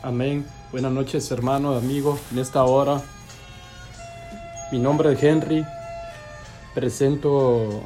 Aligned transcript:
Amén. 0.00 0.46
Buenas 0.70 0.92
noches, 0.92 1.28
hermanos, 1.32 1.82
amigos. 1.82 2.20
En 2.30 2.38
esta 2.38 2.62
hora, 2.62 3.02
mi 4.70 4.78
nombre 4.78 5.12
es 5.12 5.20
Henry. 5.20 5.66
Presento 6.72 7.82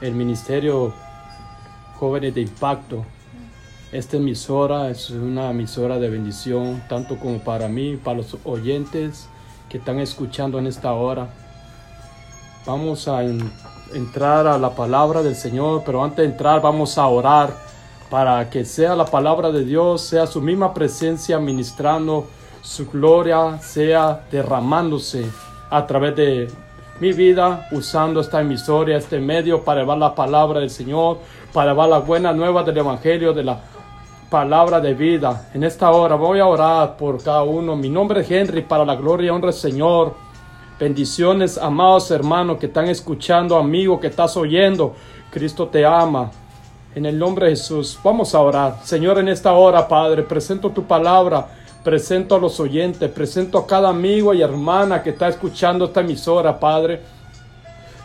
el 0.00 0.14
Ministerio 0.14 0.92
Jóvenes 1.94 2.34
de 2.34 2.40
Impacto. 2.40 3.04
Esta 3.92 4.16
emisora 4.16 4.90
es 4.90 5.10
una 5.10 5.50
emisora 5.50 6.00
de 6.00 6.10
bendición, 6.10 6.82
tanto 6.88 7.20
como 7.20 7.38
para 7.38 7.68
mí, 7.68 7.96
para 7.96 8.16
los 8.16 8.36
oyentes 8.42 9.28
que 9.68 9.78
están 9.78 10.00
escuchando 10.00 10.58
en 10.58 10.66
esta 10.66 10.92
hora. 10.92 11.28
Vamos 12.66 13.06
a 13.06 13.22
entrar 13.94 14.48
a 14.48 14.58
la 14.58 14.74
palabra 14.74 15.22
del 15.22 15.36
Señor, 15.36 15.84
pero 15.86 16.02
antes 16.02 16.18
de 16.18 16.32
entrar 16.32 16.60
vamos 16.60 16.98
a 16.98 17.06
orar 17.06 17.54
para 18.10 18.48
que 18.50 18.64
sea 18.64 18.94
la 18.94 19.06
palabra 19.06 19.50
de 19.50 19.64
Dios, 19.64 20.02
sea 20.02 20.26
su 20.26 20.40
misma 20.40 20.72
presencia 20.72 21.38
ministrando, 21.38 22.26
su 22.62 22.86
gloria 22.88 23.58
sea 23.58 24.26
derramándose 24.30 25.26
a 25.70 25.86
través 25.86 26.16
de 26.16 26.48
mi 27.00 27.12
vida, 27.12 27.68
usando 27.72 28.20
esta 28.20 28.40
emisora, 28.40 28.96
este 28.96 29.20
medio 29.20 29.62
para 29.62 29.80
llevar 29.80 29.98
la 29.98 30.14
palabra 30.14 30.60
del 30.60 30.70
Señor, 30.70 31.18
para 31.52 31.72
llevar 31.72 31.88
la 31.88 31.98
buena 31.98 32.32
nueva 32.32 32.62
del 32.62 32.78
Evangelio, 32.78 33.32
de 33.32 33.44
la 33.44 33.60
palabra 34.30 34.80
de 34.80 34.94
vida. 34.94 35.48
En 35.52 35.64
esta 35.64 35.90
hora 35.90 36.14
voy 36.14 36.38
a 36.40 36.46
orar 36.46 36.96
por 36.96 37.22
cada 37.22 37.42
uno. 37.42 37.76
Mi 37.76 37.88
nombre 37.88 38.20
es 38.20 38.30
Henry, 38.30 38.62
para 38.62 38.84
la 38.84 38.96
gloria 38.96 39.26
y 39.26 39.30
honra 39.30 39.50
del 39.50 39.60
Señor. 39.60 40.14
Bendiciones, 40.78 41.58
amados 41.58 42.10
hermanos 42.10 42.58
que 42.58 42.66
están 42.66 42.88
escuchando, 42.88 43.56
amigo 43.56 44.00
que 44.00 44.08
estás 44.08 44.36
oyendo. 44.36 44.94
Cristo 45.30 45.68
te 45.68 45.84
ama. 45.84 46.30
En 46.96 47.04
el 47.04 47.18
nombre 47.18 47.44
de 47.44 47.50
Jesús, 47.50 47.98
vamos 48.02 48.34
a 48.34 48.40
orar. 48.40 48.78
Señor, 48.82 49.18
en 49.18 49.28
esta 49.28 49.52
hora, 49.52 49.86
Padre, 49.86 50.22
presento 50.22 50.70
tu 50.70 50.84
palabra, 50.84 51.46
presento 51.84 52.36
a 52.36 52.38
los 52.38 52.58
oyentes, 52.58 53.10
presento 53.10 53.58
a 53.58 53.66
cada 53.66 53.90
amigo 53.90 54.32
y 54.32 54.40
hermana 54.40 55.02
que 55.02 55.10
está 55.10 55.28
escuchando 55.28 55.84
esta 55.84 56.00
emisora, 56.00 56.58
Padre. 56.58 57.02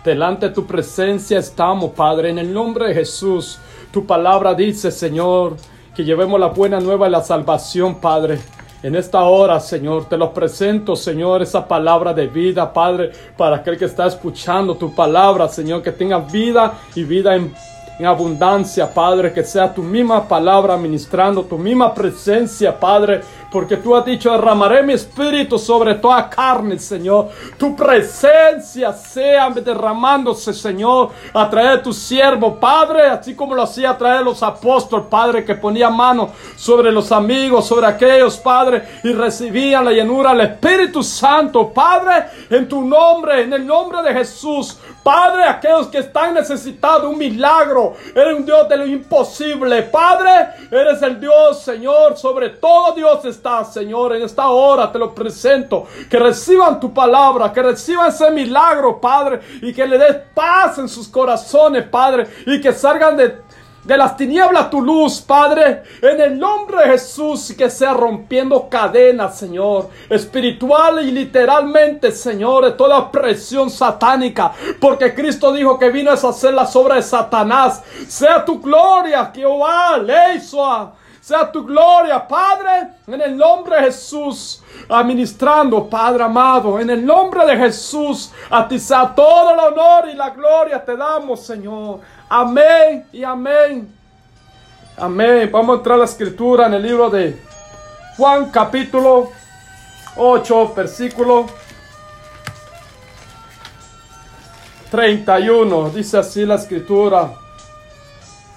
Delante 0.04 0.50
de 0.50 0.54
tu 0.54 0.68
presencia 0.68 1.40
estamos, 1.40 1.92
Padre, 1.92 2.32
en 2.32 2.40
el 2.40 2.54
nombre 2.54 2.90
de 2.90 2.96
Jesús. 2.96 3.60
Tu 3.94 4.06
palabra 4.06 4.54
dice, 4.54 4.92
Señor, 4.92 5.56
que 5.96 6.04
llevemos 6.04 6.38
la 6.38 6.48
buena 6.48 6.82
nueva 6.82 7.08
y 7.08 7.12
la 7.12 7.24
salvación, 7.24 7.96
Padre. 7.96 8.40
En 8.84 8.98
esta 8.98 9.22
hora, 9.24 9.62
Señor, 9.62 10.10
te 10.10 10.18
lo 10.18 10.34
presento, 10.34 10.98
Señor, 10.98 11.42
esa 11.42 11.66
palabra 11.66 12.14
de 12.14 12.28
vida, 12.28 12.74
Padre, 12.74 13.12
para 13.38 13.56
aquel 13.56 13.78
que 13.78 13.86
está 13.86 14.08
escuchando 14.08 14.76
tu 14.76 14.94
palabra, 14.94 15.48
Señor, 15.48 15.82
que 15.82 15.94
tenga 15.94 16.18
vida 16.18 16.74
y 16.94 17.06
vida 17.06 17.38
en 17.38 17.54
en 18.02 18.08
abundancia, 18.08 18.92
Padre, 18.92 19.32
que 19.32 19.44
sea 19.44 19.72
tu 19.72 19.84
misma 19.84 20.28
palabra 20.28 20.76
ministrando, 20.76 21.44
tu 21.44 21.56
misma 21.56 21.94
presencia, 21.94 22.80
Padre, 22.80 23.22
porque 23.52 23.78
tú 23.78 23.96
has 23.96 24.04
dicho, 24.04 24.32
derramaré 24.32 24.82
mi 24.82 24.94
espíritu 24.94 25.60
sobre 25.60 25.94
toda 25.96 26.28
carne, 26.28 26.80
Señor. 26.80 27.30
Tu 27.60 27.76
presencia 27.76 28.92
sea 28.94 29.52
derramándose, 29.52 30.52
Señor, 30.52 31.10
a 31.32 31.48
través 31.48 31.74
de 31.74 31.78
tu 31.80 31.94
siervo, 31.94 32.56
Padre, 32.56 33.06
así 33.06 33.36
como 33.36 33.54
lo 33.54 33.62
hacía 33.62 33.92
a 33.92 33.98
través 33.98 34.20
de 34.20 34.26
los 34.26 34.42
apóstoles, 34.42 35.06
Padre, 35.08 35.46
que 35.46 35.54
ponía 35.54 35.92
mano 35.92 36.32
sobre 36.56 36.92
los 36.92 37.12
amigos, 37.12 37.68
sobre 37.68 37.86
aquellos, 37.86 38.38
Padre, 38.38 38.84
y 39.04 39.14
recibían 39.14 39.86
la 39.86 39.92
llenura 39.92 40.32
del 40.32 40.42
Espíritu 40.42 41.04
Santo, 41.04 41.70
Padre, 41.72 42.26
en 42.50 42.68
tu 42.68 42.82
nombre, 42.84 43.44
en 43.44 43.54
el 43.54 43.68
nombre 43.68 44.02
de 44.02 44.14
Jesús. 44.14 44.80
Padre, 45.04 45.44
aquellos 45.44 45.88
que 45.88 45.98
están 45.98 46.34
necesitados 46.34 47.12
un 47.12 47.18
milagro, 47.18 47.91
eres 48.14 48.38
un 48.38 48.46
Dios 48.46 48.68
de 48.68 48.78
lo 48.78 48.86
imposible. 48.86 49.84
Padre, 49.84 50.50
eres 50.72 51.02
el 51.02 51.20
Dios, 51.20 51.62
Señor, 51.62 52.18
sobre 52.18 52.50
todo 52.50 52.94
Dios 52.94 53.24
está, 53.26 53.64
Señor, 53.64 54.16
en 54.16 54.24
esta 54.24 54.50
hora 54.50 54.92
te 54.92 55.00
lo 55.00 55.14
presento. 55.14 55.86
Que 56.10 56.20
reciban 56.20 56.80
tu 56.80 56.94
palabra, 56.94 57.52
que 57.52 57.62
reciban 57.62 58.10
ese 58.10 58.32
milagro, 58.32 59.00
Padre, 59.00 59.40
y 59.62 59.74
que 59.74 59.86
le 59.86 59.98
des 59.98 60.18
paz 60.34 60.78
en 60.78 60.90
sus 60.90 61.08
corazones, 61.08 61.88
Padre, 61.88 62.28
y 62.46 62.60
que 62.62 62.74
salgan 62.74 63.18
de 63.18 63.42
de 63.84 63.98
las 63.98 64.16
tinieblas 64.16 64.70
tu 64.70 64.82
luz, 64.82 65.22
Padre, 65.22 65.84
en 66.02 66.22
el 66.22 66.40
nombre 66.40 66.84
de 66.84 66.92
Jesús, 66.92 67.54
que 67.58 67.70
sea 67.70 67.94
rompiendo 67.94 68.70
cadenas, 68.70 69.38
Señor, 69.38 69.90
espiritual 70.10 71.04
y 71.04 71.12
literalmente, 71.12 72.12
Señor, 72.12 72.66
de 72.66 72.72
toda 72.72 73.12
presión 73.12 73.70
satánica, 73.70 74.52
porque 74.80 75.16
Cristo 75.16 75.52
dijo 75.52 75.80
que 75.80 75.90
vino 75.90 76.12
a 76.12 76.14
hacer 76.14 76.54
las 76.54 76.76
obras 76.76 76.98
de 76.98 77.04
Satanás. 77.04 77.84
Sea 78.08 78.46
tu 78.46 78.62
gloria, 78.62 79.32
Jehová, 79.34 79.98
Leisua. 79.98 80.94
Sea 81.22 81.52
tu 81.52 81.64
gloria, 81.64 82.28
Padre, 82.28 82.94
en 83.06 83.22
el 83.22 83.38
nombre 83.38 83.76
de 83.76 83.84
Jesús, 83.84 84.64
administrando, 84.90 85.88
Padre 85.88 86.24
amado, 86.24 86.80
en 86.80 86.90
el 86.90 87.06
nombre 87.06 87.46
de 87.46 87.56
Jesús, 87.58 88.32
a 88.50 88.68
ti 88.68 88.80
sea 88.80 89.14
todo 89.14 89.52
el 89.52 89.60
honor 89.60 90.10
y 90.10 90.16
la 90.16 90.32
gloria 90.32 90.84
te 90.84 90.98
damos, 90.98 91.46
Señor. 91.46 92.00
Amén 92.28 93.06
y 93.12 93.24
amén. 93.24 93.96
Amén. 94.98 95.48
Vamos 95.52 95.76
a 95.76 95.78
entrar 95.78 95.96
a 95.96 96.00
la 96.00 96.06
escritura 96.06 96.66
en 96.66 96.74
el 96.74 96.82
libro 96.82 97.08
de 97.12 97.40
Juan 98.18 98.50
capítulo 98.50 99.30
8, 100.16 100.74
versículo 100.76 101.46
31. 104.90 105.90
Dice 105.92 106.18
así 106.18 106.48
la 106.48 106.56
escritura. 106.56 107.32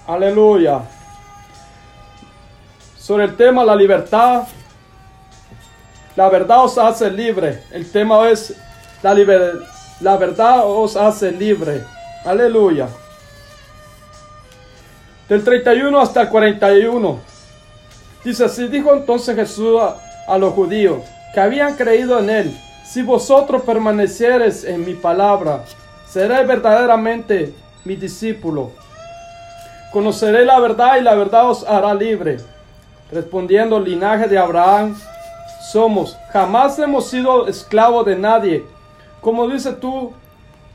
Aleluya. 0.07 0.81
Sobre 3.05 3.25
el 3.25 3.35
tema 3.35 3.63
la 3.63 3.75
libertad. 3.75 4.43
La 6.15 6.29
verdad 6.29 6.63
os 6.63 6.77
hace 6.77 7.11
libre. 7.11 7.63
El 7.71 7.91
tema 7.91 8.29
es 8.29 8.55
la, 9.03 9.13
la 10.01 10.17
verdad 10.17 10.61
os 10.65 10.95
hace 10.95 11.31
libre. 11.31 11.83
Aleluya 12.25 12.87
del 15.29 15.43
31 15.43 15.99
hasta 15.99 16.21
el 16.21 16.29
41. 16.29 17.19
Dice 18.23 18.45
así, 18.45 18.67
dijo 18.67 18.93
entonces 18.93 19.35
Jesús 19.35 19.79
a, 20.27 20.37
los 20.37 20.53
judíos 20.53 21.01
que 21.33 21.39
habían 21.39 21.75
creído 21.75 22.19
en 22.19 22.29
él, 22.29 22.57
si 22.85 23.01
vosotros 23.01 23.63
permaneciereis 23.63 24.63
en 24.63 24.85
mi 24.85 24.93
palabra, 24.93 25.63
seréis 26.07 26.47
verdaderamente 26.47 27.53
mi 27.83 27.95
discípulo. 27.95 28.71
Conoceré 29.91 30.45
la 30.45 30.59
verdad 30.59 30.97
y 30.97 31.01
la 31.01 31.15
verdad 31.15 31.49
os 31.49 31.63
hará 31.63 31.93
libre. 31.93 32.37
Respondiendo 33.11 33.79
linaje 33.79 34.27
de 34.27 34.37
Abraham, 34.37 34.95
somos, 35.71 36.17
jamás 36.31 36.77
hemos 36.79 37.09
sido 37.09 37.47
esclavos 37.47 38.05
de 38.05 38.15
nadie. 38.15 38.63
Como 39.21 39.47
dice 39.47 39.73
tú, 39.73 40.11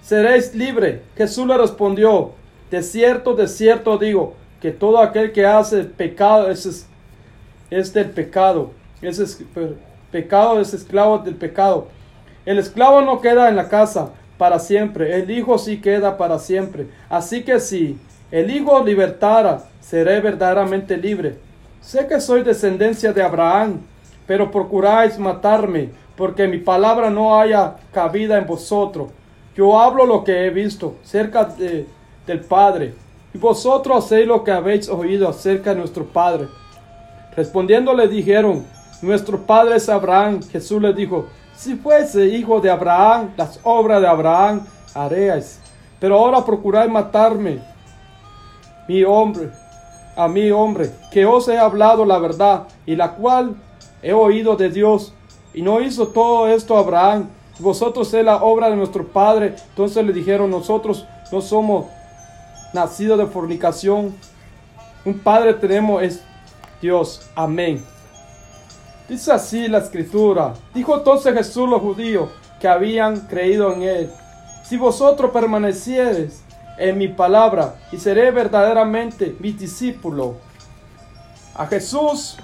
seréis 0.03 0.55
libre. 0.55 1.03
Jesús 1.17 1.47
le 1.47 1.57
respondió, 1.57 2.33
de 2.71 2.83
cierto, 2.83 3.35
de 3.35 3.49
cierto 3.49 3.99
digo, 3.99 4.35
que 4.61 4.71
todo 4.71 4.99
aquel 4.99 5.33
que 5.33 5.47
hace 5.47 5.85
pecado 5.85 6.51
es, 6.51 6.87
es 7.71 7.93
del 7.93 8.11
pecado. 8.11 8.73
Es 9.03 9.43
pecado 10.11 10.61
es 10.61 10.75
esclavo 10.75 11.19
del 11.19 11.35
pecado. 11.35 11.89
El 12.45 12.59
esclavo 12.59 13.01
no 13.03 13.21
queda 13.21 13.49
en 13.49 13.57
la 13.57 13.69
casa 13.69 14.11
para 14.39 14.59
siempre, 14.59 15.21
el 15.21 15.31
hijo 15.31 15.59
sí 15.59 15.81
queda 15.81 16.17
para 16.17 16.39
siempre. 16.39 16.87
Así 17.09 17.43
que 17.43 17.61
si 17.61 17.99
el 18.31 18.51
hijo 18.51 18.83
libertara, 18.85 19.65
seré 19.81 20.21
verdaderamente 20.21 20.97
libre. 20.97 21.37
Sé 21.81 22.07
que 22.07 22.21
soy 22.21 22.43
descendencia 22.43 23.13
de 23.13 23.23
Abraham, 23.23 23.81
pero 24.27 24.51
procuráis 24.51 25.19
matarme, 25.19 25.91
porque 26.17 26.47
mi 26.47 26.59
palabra 26.59 27.11
no 27.11 27.39
haya 27.39 27.77
cabida 27.93 28.39
en 28.39 28.47
vosotros. 28.47 29.11
Yo 29.57 29.79
hablo 29.79 30.07
lo 30.07 30.23
que 30.23 30.47
he 30.47 30.51
visto 30.51 30.97
cerca 31.03 31.45
del 31.45 32.41
Padre 32.41 32.95
y 33.33 33.39
vosotros 33.39 34.05
hacéis 34.05 34.27
lo 34.27 34.45
que 34.45 34.53
habéis 34.53 34.89
oído 34.89 35.29
acerca 35.29 35.71
de 35.71 35.81
nuestro 35.81 36.05
Padre. 36.05 36.49
Respondiendo 37.37 37.95
le 37.95 38.09
dijeron, 38.09 38.65
nuestro 39.03 39.39
Padre 39.47 39.76
es 39.76 39.88
Abraham. 39.88 40.43
Jesús 40.43 40.81
le 40.83 40.93
dijo, 40.93 41.26
si 41.55 41.76
fuese 41.76 42.26
hijo 42.26 42.61
de 42.61 42.71
Abraham, 42.71 43.31
las 43.37 43.61
obras 43.62 44.00
de 44.00 44.09
Abraham 44.09 44.67
haréis. 44.94 45.61
Pero 45.99 46.19
ahora 46.19 46.44
procuráis 46.44 46.91
matarme, 46.91 47.59
mi 48.88 49.05
hombre, 49.05 49.50
a 50.20 50.28
mi 50.28 50.50
hombre, 50.50 50.90
que 51.11 51.25
os 51.25 51.49
he 51.49 51.58
hablado 51.58 52.05
la 52.05 52.19
verdad, 52.19 52.69
y 52.84 52.94
la 52.94 53.12
cual 53.12 53.56
he 54.02 54.12
oído 54.12 54.55
de 54.55 54.69
Dios. 54.69 55.14
Y 55.55 55.62
no 55.62 55.81
hizo 55.81 56.08
todo 56.08 56.46
esto 56.46 56.76
Abraham. 56.76 57.28
Vosotros 57.58 58.12
es 58.12 58.25
la 58.25 58.37
obra 58.43 58.69
de 58.69 58.76
nuestro 58.76 59.06
Padre. 59.06 59.55
Entonces 59.70 60.05
le 60.05 60.12
dijeron, 60.12 60.50
nosotros 60.50 61.06
no 61.32 61.40
somos 61.40 61.87
nacido 62.75 63.17
de 63.17 63.26
fornicación. 63.26 64.14
Un 65.05 65.19
padre 65.19 65.55
tenemos 65.55 66.02
es 66.02 66.23
Dios. 66.82 67.31
Amén. 67.34 67.82
Dice 69.08 69.32
así 69.32 69.69
la 69.69 69.78
escritura. 69.78 70.52
Dijo 70.75 70.96
entonces 70.96 71.34
Jesús 71.34 71.69
los 71.69 71.81
judíos 71.81 72.28
que 72.61 72.69
habían 72.69 73.20
creído 73.20 73.73
en 73.73 73.82
él. 73.82 74.11
Si 74.64 74.76
vosotros 74.76 75.31
permaneciereis 75.31 76.44
en 76.81 76.97
mi 76.97 77.09
palabra 77.09 77.77
y 77.93 77.99
seré 77.99 78.31
verdaderamente 78.31 79.37
mi 79.38 79.53
discípulo. 79.53 80.37
A 81.55 81.67
Jesús 81.67 82.38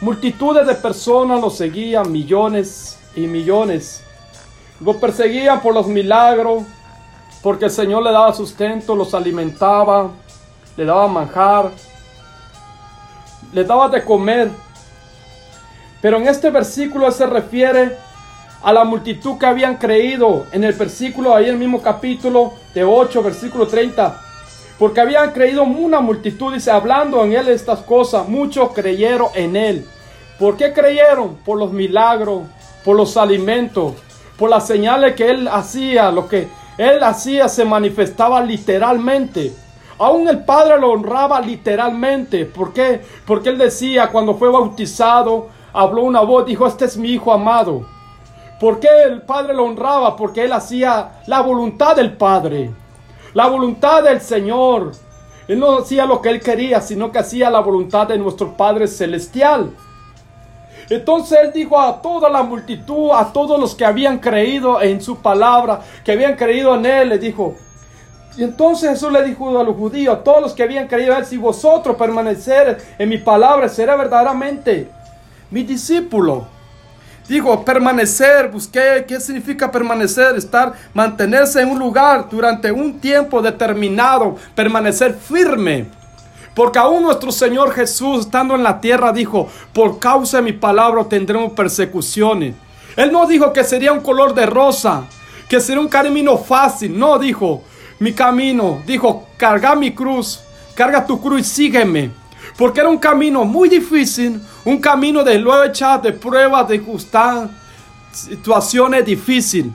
multitudes 0.00 0.64
de 0.66 0.74
personas 0.76 1.40
lo 1.40 1.50
seguían, 1.50 2.10
millones 2.10 2.98
y 3.16 3.26
millones. 3.26 4.04
Lo 4.80 4.98
perseguían 4.98 5.60
por 5.60 5.74
los 5.74 5.88
milagros, 5.88 6.62
porque 7.42 7.66
el 7.66 7.70
Señor 7.70 8.04
le 8.04 8.12
daba 8.12 8.32
sustento, 8.32 8.94
los 8.94 9.12
alimentaba, 9.12 10.10
le 10.76 10.84
daba 10.84 11.08
manjar, 11.08 11.72
le 13.52 13.64
daba 13.64 13.88
de 13.88 14.04
comer. 14.04 14.50
Pero 16.00 16.16
en 16.16 16.28
este 16.28 16.48
versículo 16.48 17.10
se 17.10 17.26
refiere 17.26 17.98
a 18.62 18.72
la 18.72 18.84
multitud 18.84 19.38
que 19.38 19.46
habían 19.46 19.76
creído. 19.76 20.46
En 20.52 20.64
el 20.64 20.72
versículo, 20.72 21.34
ahí 21.34 21.46
el 21.46 21.56
mismo 21.56 21.80
capítulo 21.80 22.52
de 22.74 22.84
8, 22.84 23.22
versículo 23.22 23.66
30. 23.66 24.20
Porque 24.78 25.00
habían 25.00 25.32
creído 25.32 25.62
una 25.62 26.00
multitud, 26.00 26.54
dice, 26.54 26.70
hablando 26.70 27.24
en 27.24 27.32
él 27.32 27.48
estas 27.48 27.80
cosas, 27.80 28.28
muchos 28.28 28.72
creyeron 28.72 29.28
en 29.34 29.56
él. 29.56 29.86
¿Por 30.38 30.56
qué 30.56 30.72
creyeron? 30.72 31.36
Por 31.44 31.58
los 31.58 31.70
milagros, 31.70 32.42
por 32.84 32.96
los 32.96 33.16
alimentos, 33.16 33.92
por 34.38 34.48
las 34.48 34.66
señales 34.66 35.14
que 35.14 35.28
él 35.28 35.48
hacía, 35.48 36.10
lo 36.10 36.26
que 36.28 36.48
él 36.78 37.02
hacía 37.02 37.48
se 37.48 37.64
manifestaba 37.66 38.40
literalmente. 38.42 39.52
Aún 39.98 40.26
el 40.28 40.44
Padre 40.44 40.80
lo 40.80 40.92
honraba 40.92 41.42
literalmente. 41.42 42.46
¿Por 42.46 42.72
qué? 42.72 43.02
Porque 43.26 43.50
él 43.50 43.58
decía, 43.58 44.08
cuando 44.08 44.34
fue 44.36 44.50
bautizado, 44.50 45.48
habló 45.74 46.04
una 46.04 46.22
voz, 46.22 46.46
dijo, 46.46 46.66
este 46.66 46.86
es 46.86 46.96
mi 46.96 47.10
Hijo 47.10 47.34
amado. 47.34 47.84
¿Por 48.60 48.78
qué 48.78 48.88
el 49.06 49.22
Padre 49.22 49.54
lo 49.54 49.64
honraba? 49.64 50.14
Porque 50.16 50.44
él 50.44 50.52
hacía 50.52 51.22
la 51.26 51.40
voluntad 51.40 51.96
del 51.96 52.12
Padre, 52.12 52.70
la 53.32 53.46
voluntad 53.46 54.02
del 54.02 54.20
Señor. 54.20 54.92
Él 55.48 55.58
no 55.58 55.78
hacía 55.78 56.04
lo 56.04 56.20
que 56.20 56.28
él 56.28 56.40
quería, 56.40 56.82
sino 56.82 57.10
que 57.10 57.20
hacía 57.20 57.48
la 57.48 57.60
voluntad 57.60 58.06
de 58.06 58.18
nuestro 58.18 58.54
Padre 58.54 58.86
Celestial. 58.86 59.70
Entonces 60.90 61.38
él 61.42 61.52
dijo 61.54 61.80
a 61.80 62.02
toda 62.02 62.28
la 62.28 62.42
multitud, 62.42 63.12
a 63.14 63.32
todos 63.32 63.58
los 63.58 63.74
que 63.74 63.86
habían 63.86 64.18
creído 64.18 64.82
en 64.82 65.00
su 65.00 65.16
palabra, 65.16 65.80
que 66.04 66.12
habían 66.12 66.36
creído 66.36 66.74
en 66.74 66.84
él, 66.84 67.08
le 67.08 67.18
dijo. 67.18 67.54
Y 68.36 68.44
entonces 68.44 68.90
Jesús 68.90 69.10
le 69.10 69.22
dijo 69.24 69.58
a 69.58 69.64
los 69.64 69.74
judíos, 69.74 70.18
a 70.18 70.22
todos 70.22 70.42
los 70.42 70.52
que 70.52 70.64
habían 70.64 70.86
creído 70.86 71.12
en 71.12 71.20
él, 71.20 71.24
si 71.24 71.38
vosotros 71.38 71.96
permanecer 71.96 72.76
en 72.98 73.08
mi 73.08 73.16
palabra, 73.16 73.70
será 73.70 73.96
verdaderamente 73.96 74.90
mi 75.50 75.62
discípulo. 75.62 76.59
Dijo, 77.30 77.64
permanecer, 77.64 78.48
busqué, 78.48 79.04
¿qué 79.06 79.20
significa 79.20 79.70
permanecer? 79.70 80.34
Estar, 80.34 80.72
mantenerse 80.92 81.60
en 81.60 81.68
un 81.68 81.78
lugar 81.78 82.26
durante 82.28 82.72
un 82.72 82.98
tiempo 82.98 83.40
determinado, 83.40 84.34
permanecer 84.56 85.14
firme. 85.14 85.86
Porque 86.56 86.80
aún 86.80 87.04
nuestro 87.04 87.30
Señor 87.30 87.70
Jesús, 87.70 88.22
estando 88.26 88.56
en 88.56 88.64
la 88.64 88.80
tierra, 88.80 89.12
dijo, 89.12 89.48
por 89.72 90.00
causa 90.00 90.38
de 90.38 90.42
mi 90.42 90.52
palabra 90.54 91.04
tendremos 91.04 91.52
persecuciones. 91.52 92.56
Él 92.96 93.12
no 93.12 93.24
dijo 93.28 93.52
que 93.52 93.62
sería 93.62 93.92
un 93.92 94.00
color 94.00 94.34
de 94.34 94.46
rosa, 94.46 95.04
que 95.48 95.60
sería 95.60 95.80
un 95.80 95.88
camino 95.88 96.36
fácil. 96.36 96.98
No 96.98 97.16
dijo, 97.16 97.62
mi 98.00 98.12
camino. 98.12 98.82
Dijo, 98.84 99.28
carga 99.36 99.76
mi 99.76 99.94
cruz, 99.94 100.40
carga 100.74 101.06
tu 101.06 101.20
cruz 101.20 101.42
y 101.42 101.44
sígueme. 101.44 102.10
Porque 102.56 102.80
era 102.80 102.88
un 102.88 102.98
camino 102.98 103.44
muy 103.44 103.68
difícil, 103.68 104.40
un 104.64 104.78
camino 104.78 105.22
de 105.22 105.38
lucha, 105.38 105.98
de 105.98 106.12
pruebas, 106.12 106.68
de 106.68 106.78
justar, 106.78 107.48
situaciones 108.12 109.04
difíciles. 109.04 109.72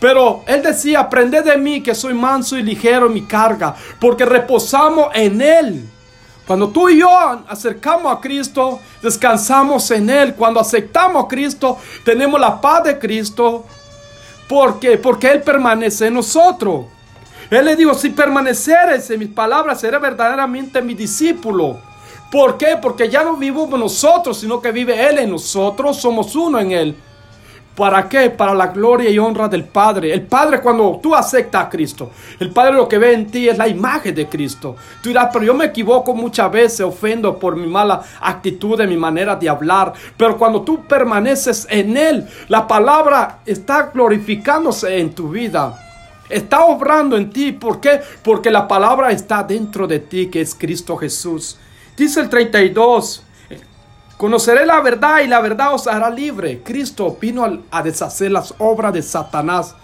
Pero 0.00 0.42
él 0.46 0.62
decía, 0.62 1.00
aprende 1.00 1.42
de 1.42 1.56
mí 1.56 1.82
que 1.82 1.94
soy 1.94 2.14
manso 2.14 2.56
y 2.56 2.62
ligero 2.62 3.06
en 3.06 3.14
mi 3.14 3.22
carga, 3.22 3.74
porque 4.00 4.24
reposamos 4.24 5.08
en 5.14 5.40
él. 5.40 5.88
Cuando 6.48 6.70
tú 6.70 6.88
y 6.88 7.00
yo 7.00 7.10
acercamos 7.46 8.10
a 8.10 8.20
Cristo, 8.22 8.80
descansamos 9.02 9.90
en 9.90 10.08
Él. 10.08 10.34
Cuando 10.34 10.58
aceptamos 10.58 11.26
a 11.26 11.28
Cristo, 11.28 11.76
tenemos 12.06 12.40
la 12.40 12.58
paz 12.58 12.84
de 12.84 12.98
Cristo. 12.98 13.66
¿Por? 14.48 14.80
Porque 15.02 15.30
Él 15.30 15.42
permanece 15.42 16.06
en 16.06 16.14
nosotros. 16.14 16.86
Él 17.50 17.66
le 17.66 17.76
dijo, 17.76 17.92
si 17.92 18.08
permaneceres 18.08 19.10
en 19.10 19.18
mis 19.18 19.28
palabras, 19.28 19.78
seré 19.78 19.98
verdaderamente 19.98 20.80
mi 20.80 20.94
discípulo. 20.94 21.80
¿Por 22.30 22.58
qué? 22.58 22.78
Porque 22.80 23.08
ya 23.08 23.24
no 23.24 23.36
vivimos 23.36 23.70
nosotros, 23.70 24.38
sino 24.38 24.60
que 24.60 24.70
vive 24.70 25.08
Él 25.08 25.18
en 25.18 25.30
nosotros, 25.30 25.96
somos 25.96 26.36
uno 26.36 26.58
en 26.58 26.72
Él. 26.72 26.96
¿Para 27.78 28.08
qué? 28.08 28.28
Para 28.28 28.54
la 28.54 28.66
gloria 28.66 29.08
y 29.08 29.20
honra 29.20 29.46
del 29.48 29.64
Padre. 29.64 30.12
El 30.12 30.22
Padre 30.22 30.60
cuando 30.60 30.98
tú 31.00 31.14
aceptas 31.14 31.64
a 31.64 31.68
Cristo, 31.70 32.10
el 32.40 32.50
Padre 32.50 32.72
lo 32.74 32.88
que 32.88 32.98
ve 32.98 33.12
en 33.12 33.30
ti 33.30 33.48
es 33.48 33.56
la 33.56 33.68
imagen 33.68 34.16
de 34.16 34.28
Cristo. 34.28 34.74
Tú 35.00 35.10
dirás, 35.10 35.28
pero 35.32 35.44
yo 35.44 35.54
me 35.54 35.66
equivoco 35.66 36.12
muchas 36.12 36.50
veces, 36.50 36.80
ofendo 36.80 37.38
por 37.38 37.54
mi 37.54 37.68
mala 37.68 38.02
actitud, 38.20 38.82
mi 38.82 38.96
manera 38.96 39.36
de 39.36 39.48
hablar. 39.48 39.92
Pero 40.16 40.36
cuando 40.36 40.62
tú 40.62 40.84
permaneces 40.86 41.68
en 41.70 41.96
Él, 41.96 42.26
la 42.48 42.66
palabra 42.66 43.38
está 43.46 43.92
glorificándose 43.94 44.98
en 44.98 45.14
tu 45.14 45.30
vida. 45.30 45.78
Está 46.28 46.64
obrando 46.64 47.16
en 47.16 47.30
ti. 47.30 47.52
¿Por 47.52 47.80
qué? 47.80 48.00
Porque 48.24 48.50
la 48.50 48.66
palabra 48.66 49.12
está 49.12 49.44
dentro 49.44 49.86
de 49.86 50.00
ti, 50.00 50.26
que 50.26 50.40
es 50.40 50.52
Cristo 50.52 50.96
Jesús. 50.96 51.56
Dice 51.98 52.20
el 52.20 52.28
32. 52.28 53.24
Conoceré 54.16 54.64
la 54.64 54.80
verdad 54.80 55.20
y 55.24 55.26
la 55.26 55.40
verdad 55.40 55.74
os 55.74 55.88
hará 55.88 56.08
libre. 56.08 56.62
Cristo 56.62 57.18
vino 57.20 57.60
a 57.72 57.82
deshacer 57.82 58.30
las 58.30 58.54
obras 58.58 58.92
de 58.92 59.02
Satanás. 59.02 59.74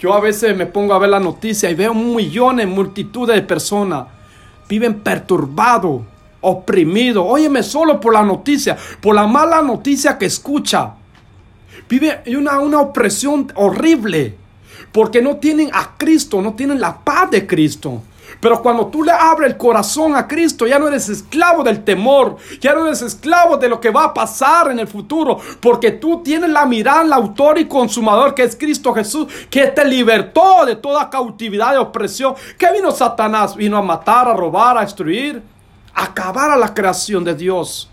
Yo 0.00 0.14
a 0.14 0.20
veces 0.20 0.56
me 0.56 0.66
pongo 0.66 0.94
a 0.94 0.98
ver 0.98 1.10
la 1.10 1.20
noticia 1.20 1.70
y 1.70 1.74
veo 1.74 1.94
millones, 1.94 2.66
multitudes 2.66 3.36
de 3.36 3.42
personas. 3.42 4.08
Viven 4.68 5.00
perturbados, 5.00 6.02
oprimidos. 6.40 7.24
Óyeme 7.26 7.62
solo 7.62 8.00
por 8.00 8.14
la 8.14 8.24
noticia, 8.24 8.76
por 9.00 9.14
la 9.14 9.28
mala 9.28 9.62
noticia 9.62 10.18
que 10.18 10.26
escucha. 10.26 10.94
Vive 11.88 12.22
una, 12.36 12.58
una 12.58 12.80
opresión 12.80 13.52
horrible. 13.54 14.36
Porque 14.90 15.22
no 15.22 15.36
tienen 15.36 15.70
a 15.72 15.96
Cristo, 15.96 16.42
no 16.42 16.54
tienen 16.54 16.80
la 16.80 16.98
paz 16.98 17.30
de 17.30 17.46
Cristo. 17.46 18.02
Pero 18.40 18.62
cuando 18.62 18.86
tú 18.86 19.02
le 19.02 19.12
abres 19.12 19.50
el 19.50 19.56
corazón 19.56 20.14
a 20.14 20.28
Cristo, 20.28 20.66
ya 20.66 20.78
no 20.78 20.88
eres 20.88 21.08
esclavo 21.08 21.64
del 21.64 21.82
temor, 21.82 22.36
ya 22.60 22.72
no 22.74 22.86
eres 22.86 23.02
esclavo 23.02 23.56
de 23.56 23.68
lo 23.68 23.80
que 23.80 23.90
va 23.90 24.04
a 24.04 24.14
pasar 24.14 24.70
en 24.70 24.78
el 24.78 24.86
futuro, 24.86 25.38
porque 25.60 25.92
tú 25.92 26.22
tienes 26.22 26.50
la 26.50 26.64
mirada 26.64 27.02
el 27.02 27.12
autor 27.12 27.58
y 27.58 27.66
consumador 27.66 28.34
que 28.34 28.44
es 28.44 28.56
Cristo 28.56 28.94
Jesús, 28.94 29.26
que 29.50 29.66
te 29.66 29.84
libertó 29.84 30.64
de 30.64 30.76
toda 30.76 31.10
cautividad 31.10 31.74
y 31.74 31.78
opresión. 31.78 32.34
¿Qué 32.56 32.70
vino 32.72 32.92
Satanás? 32.92 33.56
Vino 33.56 33.76
a 33.76 33.82
matar, 33.82 34.28
a 34.28 34.34
robar, 34.34 34.78
a 34.78 34.82
destruir, 34.82 35.42
a 35.94 36.04
acabar 36.04 36.50
a 36.50 36.56
la 36.56 36.72
creación 36.72 37.24
de 37.24 37.34
Dios. 37.34 37.90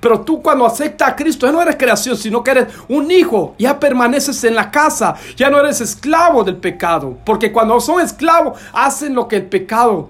Pero 0.00 0.20
tú 0.20 0.40
cuando 0.40 0.64
aceptas 0.64 1.08
a 1.08 1.16
Cristo, 1.16 1.46
ya 1.46 1.52
no 1.52 1.60
eres 1.60 1.76
creación, 1.76 2.16
sino 2.16 2.42
que 2.42 2.52
eres 2.52 2.66
un 2.88 3.10
hijo. 3.10 3.54
Ya 3.58 3.78
permaneces 3.78 4.42
en 4.44 4.54
la 4.54 4.70
casa. 4.70 5.14
Ya 5.36 5.50
no 5.50 5.58
eres 5.58 5.80
esclavo 5.80 6.44
del 6.44 6.56
pecado. 6.56 7.18
Porque 7.24 7.50
cuando 7.50 7.80
son 7.80 8.00
esclavos, 8.00 8.60
hacen 8.72 9.14
lo 9.14 9.26
que 9.26 9.36
el 9.36 9.46
pecado 9.46 10.08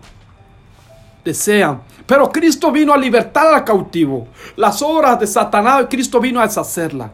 desea. 1.25 1.81
Pero 2.07 2.31
Cristo 2.31 2.71
vino 2.71 2.93
a 2.93 2.99
libertar 2.99 3.55
al 3.55 3.65
cautivo. 3.65 4.29
Las 4.57 4.81
obras 4.83 5.21
de 5.21 5.27
Satanás, 5.27 5.87
Cristo 5.89 6.21
vino 6.21 6.41
a 6.41 6.47
deshacerla. 6.47 7.11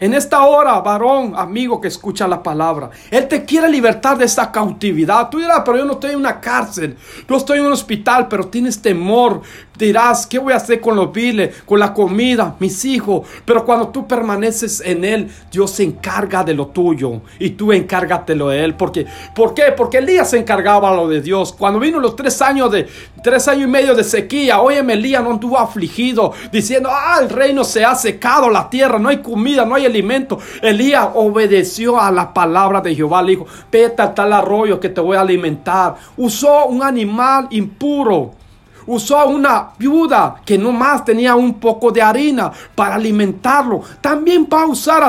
En 0.00 0.12
esta 0.12 0.44
hora, 0.44 0.80
varón, 0.80 1.34
amigo 1.36 1.80
que 1.80 1.88
escucha 1.88 2.26
la 2.26 2.42
palabra, 2.42 2.90
Él 3.10 3.28
te 3.28 3.44
quiere 3.44 3.68
libertar 3.68 4.18
de 4.18 4.24
esta 4.24 4.50
cautividad. 4.50 5.30
Tú 5.30 5.38
dirás, 5.38 5.62
pero 5.64 5.78
yo 5.78 5.84
no 5.84 5.92
estoy 5.94 6.10
en 6.10 6.16
una 6.16 6.40
cárcel, 6.40 6.96
no 7.28 7.36
estoy 7.36 7.58
en 7.58 7.66
un 7.66 7.72
hospital, 7.72 8.26
pero 8.28 8.48
tienes 8.48 8.82
temor. 8.82 9.40
Dirás, 9.76 10.26
¿qué 10.26 10.38
voy 10.38 10.52
a 10.52 10.56
hacer 10.56 10.80
con 10.80 10.94
los 10.94 11.12
viles, 11.12 11.62
con 11.64 11.80
la 11.80 11.92
comida, 11.92 12.54
mis 12.60 12.84
hijos? 12.84 13.26
Pero 13.44 13.64
cuando 13.64 13.88
tú 13.88 14.06
permaneces 14.06 14.80
en 14.80 15.04
Él, 15.04 15.28
Dios 15.50 15.72
se 15.72 15.82
encarga 15.82 16.44
de 16.44 16.54
lo 16.54 16.68
tuyo 16.68 17.22
y 17.40 17.50
tú 17.50 17.72
encárgatelo 17.72 18.48
de 18.50 18.64
Él. 18.64 18.74
Porque, 18.74 19.04
¿Por 19.34 19.52
qué? 19.52 19.72
Porque 19.76 19.98
Elías 19.98 20.30
se 20.30 20.38
encargaba 20.38 20.94
lo 20.94 21.08
de 21.08 21.20
Dios. 21.20 21.52
Cuando 21.52 21.80
vino 21.80 21.98
los 21.98 22.14
tres 22.14 22.40
años 22.40 22.70
de 22.70 22.86
tres 23.22 23.48
años 23.48 23.64
y 23.64 23.70
medio 23.70 23.94
de 23.96 24.04
sequía, 24.04 24.60
óyeme, 24.60 24.92
Elías 24.92 25.24
no 25.24 25.32
anduvo 25.32 25.58
afligido 25.58 26.32
diciendo, 26.52 26.88
ah, 26.92 27.18
el 27.20 27.30
reino 27.30 27.64
se 27.64 27.84
ha 27.84 27.96
secado, 27.96 28.50
la 28.50 28.70
tierra, 28.70 28.98
no 28.98 29.08
hay 29.08 29.18
comida, 29.18 29.64
no 29.64 29.74
hay 29.74 29.86
alimento. 29.86 30.38
Elías 30.62 31.08
obedeció 31.14 32.00
a 32.00 32.12
la 32.12 32.32
palabra 32.32 32.80
de 32.80 32.94
Jehová. 32.94 33.22
Le 33.22 33.30
dijo, 33.30 33.46
vete 33.72 34.06
tal 34.14 34.32
arroyo 34.32 34.78
que 34.78 34.88
te 34.88 35.00
voy 35.00 35.16
a 35.16 35.22
alimentar. 35.22 35.96
Usó 36.16 36.66
un 36.66 36.82
animal 36.82 37.48
impuro. 37.50 38.43
Usó 38.86 39.18
a 39.18 39.24
una 39.24 39.70
viuda 39.78 40.42
que 40.44 40.58
nomás 40.58 41.04
tenía 41.04 41.34
un 41.34 41.54
poco 41.54 41.90
de 41.90 42.02
harina 42.02 42.52
para 42.74 42.96
alimentarlo. 42.96 43.82
También 44.00 44.46
va 44.52 44.62
a 44.62 44.66
usar 44.66 45.02
a, 45.02 45.08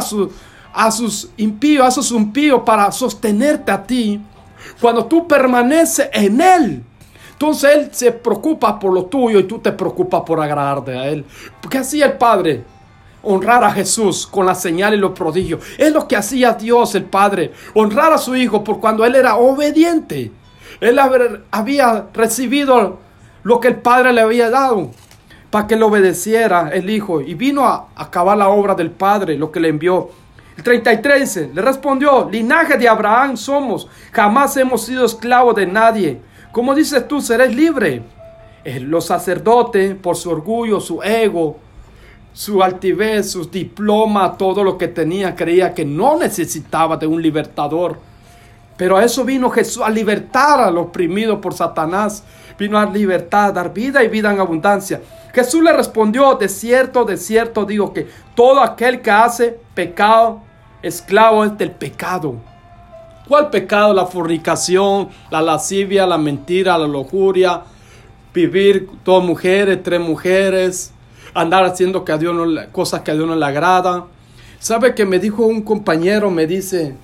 a 0.74 0.91
sus 0.91 1.29
impíos, 1.38 1.86
a 1.86 1.91
sus 1.91 2.12
impíos 2.12 2.62
para 2.65 2.91
sostenerte 2.91 3.72
a 3.72 3.84
ti. 3.84 4.22
Cuando 4.79 5.05
tú 5.05 5.27
permaneces 5.27 6.10
en 6.13 6.41
Él. 6.41 6.84
Entonces 7.32 7.70
Él 7.74 7.89
se 7.91 8.12
preocupa 8.12 8.79
por 8.79 8.94
lo 8.94 9.05
tuyo 9.05 9.39
y 9.39 9.44
tú 9.44 9.60
te 9.60 9.72
preocupas 9.72 10.22
por 10.25 10.39
agradarte 10.39 10.98
a 10.98 11.08
Él. 11.08 11.25
Porque 11.62 11.79
así 11.79 12.01
el 12.01 12.13
Padre 12.13 12.63
honrar 13.25 13.63
a 13.63 13.72
Jesús 13.72 14.25
con 14.25 14.46
la 14.46 14.55
señal 14.55 14.94
y 14.94 14.98
los 14.98 15.12
prodigios. 15.12 15.62
Es 15.77 15.91
lo 15.91 16.08
que 16.08 16.15
hacía 16.15 16.53
Dios 16.53 16.96
el 16.96 17.05
Padre, 17.05 17.51
honrar 17.74 18.13
a 18.13 18.17
su 18.17 18.36
Hijo 18.36 18.63
por 18.63 18.79
cuando 18.79 19.03
Él 19.03 19.15
era 19.15 19.36
obediente. 19.36 20.32
Él 20.79 21.00
había 21.51 22.05
recibido 22.13 23.00
lo 23.46 23.60
que 23.60 23.68
el 23.68 23.75
Padre 23.75 24.12
le 24.12 24.22
había 24.22 24.50
dado. 24.50 24.92
para 25.52 25.68
que 25.68 25.78
le 25.78 25.84
obedeciera 25.84 26.70
el 26.74 26.90
Hijo 26.90 27.22
y 27.22 27.34
vino 27.34 27.64
a 27.64 27.88
acabar 27.96 28.38
la 28.38 28.50
obra 28.50 28.75
del 28.75 28.92
Padre, 28.92 29.38
lo 29.38 29.52
que 29.52 29.62
le 29.62 29.70
envió. 29.70 30.10
El 30.58 30.64
33 30.64 31.20
dice, 31.20 31.52
le 31.54 31.62
respondió, 31.62 32.28
linaje 32.30 32.78
de 32.78 32.90
Abraham 32.90 33.38
somos, 33.38 33.88
jamás 34.12 34.58
hemos 34.58 34.84
sido 34.84 35.06
esclavos 35.06 35.56
de 35.56 35.66
nadie. 35.66 36.20
Como 36.52 36.75
dices 36.75 37.08
tú, 37.08 37.22
serás 37.22 37.54
libre. 37.56 38.02
Los 38.82 39.06
sacerdotes, 39.06 39.96
por 39.96 40.18
su 40.18 40.32
orgullo, 40.32 40.82
su 40.82 41.02
ego, 41.04 41.58
su 42.34 42.62
altivez, 42.62 43.32
sus 43.32 43.50
diplomas, 43.50 44.38
todo 44.38 44.62
lo 44.64 44.78
que 44.78 44.90
tenía, 44.90 45.36
creía 45.36 45.74
que 45.74 45.86
no 45.86 46.18
necesitaba 46.18 46.98
de 46.98 47.08
un 47.08 47.22
libertador. 47.22 47.98
Pero 48.75 48.98
a 48.98 49.06
eso 49.06 49.24
vino 49.24 49.50
Jesús, 49.52 49.84
a 49.84 49.90
libertar 49.90 50.60
al 50.60 50.78
oprimido 50.78 51.40
por 51.40 51.54
Satanás. 51.54 52.24
Vino 52.57 52.77
a 52.77 52.85
libertar, 52.85 53.50
a 53.50 53.51
dar 53.51 53.74
vida 53.74 54.03
y 54.03 54.07
vida 54.07 54.31
en 54.31 54.39
abundancia. 54.39 55.01
Jesús 55.33 55.62
le 55.62 55.74
respondió, 55.74 56.35
de 56.35 56.47
cierto, 56.47 57.03
de 57.03 57.17
cierto 57.17 57.65
digo 57.65 57.93
que 57.93 58.07
todo 58.35 58.62
aquel 58.62 59.01
que 59.01 59.12
hace 59.12 59.59
pecado, 59.74 60.41
esclavo 60.81 61.43
es 61.43 61.57
del 61.57 61.71
pecado. 61.71 62.35
¿Cuál 63.27 63.50
pecado? 63.50 63.93
La 63.93 64.05
fornicación, 64.05 65.09
la 65.31 65.41
lascivia, 65.41 66.05
la 66.05 66.17
mentira, 66.17 66.77
la 66.77 66.88
lujuria, 66.88 67.63
vivir 68.33 68.88
dos 69.03 69.24
mujeres, 69.24 69.81
tres 69.81 70.00
mujeres, 70.00 70.93
andar 71.33 71.65
haciendo 71.65 72.05
que 72.05 72.12
a 72.12 72.17
Dios 72.17 72.35
no, 72.35 72.45
cosas 72.71 73.01
que 73.01 73.12
a 73.12 73.13
Dios 73.15 73.27
no 73.27 73.35
le 73.35 73.45
agrada. 73.45 74.05
¿Sabe 74.59 74.93
que 74.93 75.05
me 75.05 75.19
dijo 75.19 75.45
un 75.45 75.63
compañero? 75.63 76.29
Me 76.29 76.45
dice, 76.45 76.95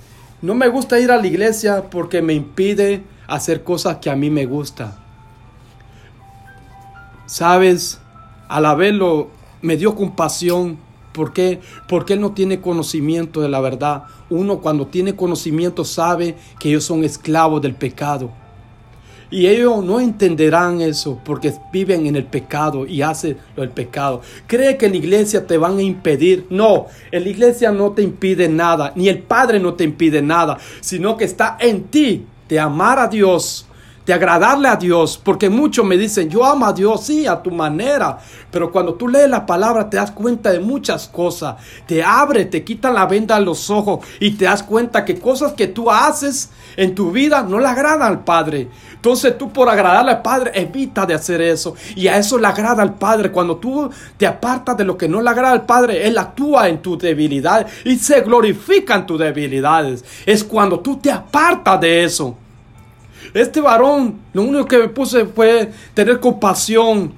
no 0.41 0.53
me 0.53 0.67
gusta 0.67 1.00
ir 1.00 1.12
a 1.12 1.17
la 1.17 1.27
iglesia 1.27 1.89
porque 1.89 2.22
me 2.22 2.34
impide 2.34 3.03
hacer 3.27 3.63
cosas 3.63 3.98
que 3.98 4.10
a 4.10 4.15
mí 4.15 4.29
me 4.29 4.46
gusta. 4.46 5.00
¿Sabes? 7.32 7.98
Al 8.50 8.76
verlo 8.76 9.30
me 9.62 9.78
dio 9.78 9.96
compasión. 9.96 10.78
¿Por 11.14 11.32
qué? 11.32 11.62
Porque 11.88 12.16
él 12.16 12.20
no 12.20 12.34
tiene 12.34 12.60
conocimiento 12.60 13.40
de 13.40 13.48
la 13.48 13.62
verdad. 13.62 14.04
Uno 14.30 14.60
cuando 14.60 14.88
tiene 14.88 15.16
conocimiento 15.16 15.86
sabe 15.86 16.36
que 16.60 16.68
ellos 16.68 16.84
son 16.84 17.06
esclavos 17.06 17.62
del 17.62 17.74
pecado. 17.74 18.32
Y 19.30 19.48
ellos 19.48 19.82
no 19.82 20.02
entenderán 20.02 20.82
eso 20.82 21.22
porque 21.24 21.54
viven 21.72 22.06
en 22.06 22.18
el 22.18 22.26
pecado 22.26 22.86
y 22.86 23.02
hacen 23.02 23.38
del 23.56 23.70
pecado. 23.70 24.20
¿Cree 24.46 24.76
que 24.76 24.90
la 24.90 24.98
iglesia 24.98 25.48
te 25.48 25.58
van 25.58 25.78
a 25.78 25.82
impedir? 25.82 26.48
No, 26.50 26.88
la 27.14 27.20
iglesia 27.20 27.72
no 27.72 27.92
te 27.92 28.02
impide 28.02 28.50
nada, 28.50 28.92
ni 28.98 29.08
el 29.08 29.20
Padre 29.20 29.58
no 29.62 29.76
te 29.76 29.86
impide 29.86 30.22
nada, 30.22 30.58
sino 30.82 31.16
que 31.16 31.24
está 31.24 31.56
en 31.62 31.86
ti 31.86 32.26
de 32.50 32.60
amar 32.60 33.00
a 33.00 33.08
Dios 33.08 33.68
de 34.05 34.13
agradarle 34.13 34.67
a 34.67 34.75
Dios, 34.75 35.20
porque 35.24 35.50
muchos 35.50 35.86
me 35.86 35.98
dicen, 35.98 36.29
yo 36.29 36.46
amo 36.46 36.65
a 36.65 36.74
Dios, 36.74 37.03
sí, 37.03 37.27
a 37.27 37.41
tu 37.41 37.51
manera, 37.51 38.20
pero 38.50 38.72
cuando 38.72 38.96
tú 38.96 39.08
lees 39.08 39.29
la 39.29 39.46
palabra 39.46 39.89
te 39.89 39.98
das 39.98 40.12
cuenta 40.12 40.51
de 40.51 40.60
muchas 40.60 41.08
cosas, 41.08 41.55
te 41.86 42.03
abre, 42.03 42.46
te 42.46 42.63
quita 42.63 42.91
la 42.91 43.05
venda 43.05 43.39
de 43.39 43.46
los 43.46 43.70
ojos 43.70 44.05
y 44.20 44.31
te 44.31 44.46
das 44.46 44.63
cuenta 44.63 45.05
que 45.05 45.20
cosas 45.20 45.53
que 45.53 45.67
tú 45.67 45.89
haces 45.89 46.50
en 46.77 46.96
tu 46.96 47.12
vida 47.12 47.43
no 47.43 47.60
le 47.60 47.67
agradan 47.67 48.01
al 48.01 48.24
Padre. 48.24 48.70
Entonces 48.93 49.38
tú 49.38 49.51
por 49.51 49.67
agradarle 49.67 50.12
al 50.12 50.22
Padre 50.22 50.51
evita 50.53 51.05
de 51.05 51.15
hacer 51.15 51.41
eso 51.41 51.75
y 51.96 52.08
a 52.08 52.17
eso 52.17 52.38
le 52.38 52.48
agrada 52.48 52.84
al 52.84 52.96
Padre. 52.96 53.31
Cuando 53.31 53.58
tú 53.58 53.89
te 54.17 54.27
apartas 54.27 54.77
de 54.77 54.86
lo 54.86 54.98
que 54.98 55.08
no 55.08 55.22
le 55.22 55.29
agrada 55.29 55.53
al 55.53 55.65
Padre, 55.65 56.08
Él 56.08 56.17
actúa 56.17 56.70
en 56.70 56.81
tu 56.81 56.98
debilidad 56.98 57.65
y 57.84 57.98
se 57.98 58.22
glorifica 58.22 58.96
en 58.96 59.05
tus 59.05 59.20
debilidades. 59.20 60.05
Es 60.25 60.43
cuando 60.43 60.79
tú 60.79 60.98
te 60.98 61.12
apartas 61.12 61.81
de 61.81 62.03
eso. 62.03 62.38
Este 63.34 63.62
varón, 63.62 64.20
lo 64.34 64.42
único 64.42 64.66
que 64.66 64.78
me 64.78 64.90
puse 64.90 65.26
fue 65.26 65.72
tener 65.94 66.20
compasión. 66.20 67.14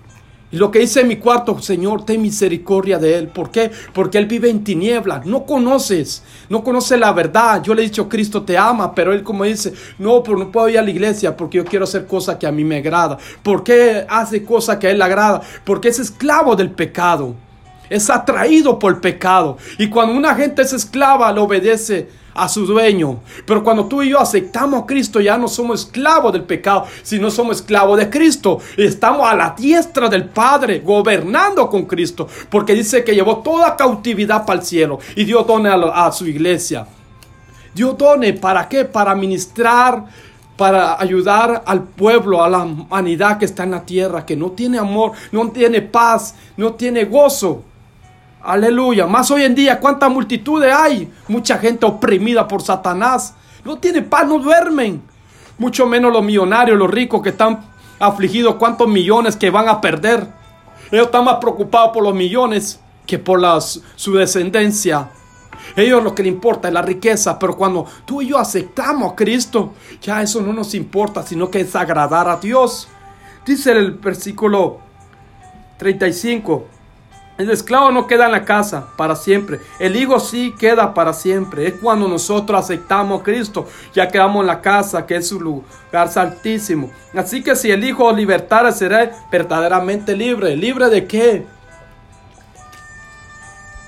Y 0.51 0.57
lo 0.57 0.69
que 0.69 0.83
hice 0.83 1.01
en 1.01 1.07
mi 1.07 1.15
cuarto, 1.15 1.59
Señor, 1.59 2.05
ten 2.05 2.21
misericordia 2.21 2.99
de 2.99 3.17
él. 3.17 3.27
¿Por 3.29 3.49
qué? 3.49 3.71
Porque 3.91 4.19
él 4.19 4.27
vive 4.27 4.51
en 4.51 4.63
tinieblas. 4.63 5.25
No 5.25 5.47
conoces, 5.47 6.21
no 6.47 6.63
conoce 6.63 6.95
la 6.95 7.11
verdad. 7.11 7.63
Yo 7.63 7.73
le 7.73 7.81
he 7.81 7.85
dicho, 7.85 8.07
Cristo 8.07 8.43
te 8.43 8.55
ama, 8.55 8.93
pero 8.93 9.13
él 9.13 9.23
como 9.23 9.45
dice, 9.45 9.73
no, 9.97 10.21
pero 10.21 10.37
no 10.37 10.51
puedo 10.51 10.69
ir 10.69 10.77
a 10.77 10.83
la 10.83 10.91
iglesia 10.91 11.35
porque 11.35 11.57
yo 11.57 11.65
quiero 11.65 11.85
hacer 11.85 12.05
cosas 12.05 12.35
que 12.35 12.45
a 12.45 12.51
mí 12.51 12.63
me 12.63 12.77
agrada. 12.77 13.17
¿Por 13.41 13.63
qué 13.63 14.05
hace 14.07 14.43
cosas 14.43 14.77
que 14.77 14.85
a 14.85 14.91
él 14.91 14.99
le 14.99 15.05
agrada? 15.05 15.41
Porque 15.63 15.87
es 15.87 15.97
esclavo 15.97 16.55
del 16.55 16.69
pecado. 16.69 17.33
Es 17.89 18.11
atraído 18.11 18.77
por 18.77 18.93
el 18.93 18.99
pecado. 18.99 19.57
Y 19.79 19.89
cuando 19.89 20.13
una 20.13 20.35
gente 20.35 20.61
es 20.61 20.73
esclava, 20.73 21.31
le 21.31 21.39
obedece 21.39 22.09
a 22.33 22.49
su 22.49 22.65
dueño. 22.65 23.19
Pero 23.45 23.63
cuando 23.63 23.85
tú 23.85 24.01
y 24.01 24.09
yo 24.09 24.19
aceptamos 24.19 24.83
a 24.83 24.85
Cristo, 24.85 25.19
ya 25.19 25.37
no 25.37 25.47
somos 25.47 25.85
esclavos 25.85 26.33
del 26.33 26.43
pecado, 26.43 26.85
sino 27.01 27.29
somos 27.29 27.57
esclavos 27.57 27.97
de 27.99 28.09
Cristo. 28.09 28.59
Estamos 28.77 29.27
a 29.27 29.35
la 29.35 29.55
diestra 29.57 30.09
del 30.09 30.25
Padre, 30.25 30.79
gobernando 30.79 31.69
con 31.69 31.85
Cristo, 31.85 32.27
porque 32.49 32.73
dice 32.73 33.03
que 33.03 33.15
llevó 33.15 33.37
toda 33.37 33.75
cautividad 33.75 34.45
para 34.45 34.59
el 34.59 34.65
cielo 34.65 34.99
y 35.15 35.23
Dios 35.23 35.45
done 35.45 35.69
a, 35.69 36.11
su 36.11 36.27
iglesia. 36.27 36.87
Dios 37.73 37.95
¿para 38.39 38.67
qué? 38.69 38.85
Para 38.85 39.15
ministrar 39.15 40.05
para 40.57 41.01
ayudar 41.01 41.63
al 41.65 41.83
pueblo, 41.83 42.43
a 42.43 42.49
la 42.49 42.59
humanidad 42.59 43.37
que 43.37 43.45
está 43.45 43.63
en 43.63 43.71
la 43.71 43.83
tierra, 43.83 44.25
que 44.25 44.35
no 44.35 44.51
tiene 44.51 44.77
amor, 44.77 45.13
no 45.31 45.49
tiene 45.49 45.81
paz, 45.81 46.35
no 46.57 46.73
tiene 46.73 47.05
gozo. 47.05 47.63
Aleluya. 48.43 49.07
Más 49.07 49.31
hoy 49.31 49.43
en 49.43 49.55
día, 49.55 49.79
¿cuántas 49.79 50.11
multitudes 50.11 50.73
hay? 50.73 51.09
Mucha 51.29 51.57
gente 51.57 51.85
oprimida 51.85 52.45
por 52.45 52.61
Satanás. 52.61 53.35
No 53.63 53.77
tiene 53.77 54.01
paz, 54.01 54.27
no 54.27 54.37
duermen. 54.37 55.01
Mucho 55.57 55.87
menos 55.87 56.11
los 56.11 56.21
millonarios, 56.21 56.77
los 56.77 56.91
ricos 56.91 57.21
que 57.21 57.29
están 57.29 57.63
afligidos. 57.99 58.55
¿Cuántos 58.55 58.89
millones 58.89 59.37
que 59.37 59.49
van 59.49 59.69
a 59.69 59.79
perder? 59.79 60.27
Ellos 60.91 61.05
están 61.05 61.23
más 61.23 61.37
preocupados 61.37 61.91
por 61.93 62.03
los 62.03 62.13
millones 62.13 62.81
que 63.05 63.17
por 63.17 63.39
su 63.95 64.13
descendencia. 64.13 65.09
Ellos 65.77 66.03
lo 66.03 66.13
que 66.13 66.23
les 66.23 66.33
importa 66.33 66.67
es 66.67 66.73
la 66.73 66.81
riqueza, 66.81 67.39
pero 67.39 67.55
cuando 67.55 67.85
tú 68.03 68.21
y 68.21 68.27
yo 68.27 68.37
aceptamos 68.37 69.13
a 69.13 69.15
Cristo, 69.15 69.73
ya 70.01 70.21
eso 70.21 70.41
no 70.41 70.51
nos 70.51 70.75
importa, 70.75 71.23
sino 71.23 71.49
que 71.49 71.61
es 71.61 71.73
agradar 71.77 72.27
a 72.27 72.35
Dios. 72.35 72.89
Dice 73.45 73.71
el 73.71 73.91
versículo 73.93 74.79
35, 75.77 76.67
el 77.35 77.49
esclavo 77.49 77.91
no 77.91 78.05
queda 78.05 78.27
en 78.27 78.31
la 78.31 78.45
casa 78.45 78.85
para 78.95 79.15
siempre. 79.15 79.59
El 79.79 79.95
hijo 79.95 80.19
sí 80.19 80.53
queda 80.57 80.93
para 80.93 81.13
siempre. 81.13 81.67
Es 81.67 81.73
cuando 81.81 82.07
nosotros 82.07 82.59
aceptamos 82.59 83.21
a 83.21 83.23
Cristo. 83.23 83.67
Ya 83.93 84.07
quedamos 84.07 84.41
en 84.41 84.47
la 84.47 84.61
casa, 84.61 85.05
que 85.05 85.15
es 85.15 85.29
su 85.29 85.39
lugar 85.39 86.09
santísimo. 86.09 86.91
Así 87.15 87.41
que 87.41 87.55
si 87.55 87.71
el 87.71 87.83
hijo 87.83 88.11
libertara, 88.11 88.71
será 88.71 89.11
verdaderamente 89.31 90.15
libre. 90.15 90.55
¿Libre 90.55 90.89
de 90.89 91.07
qué? 91.07 91.47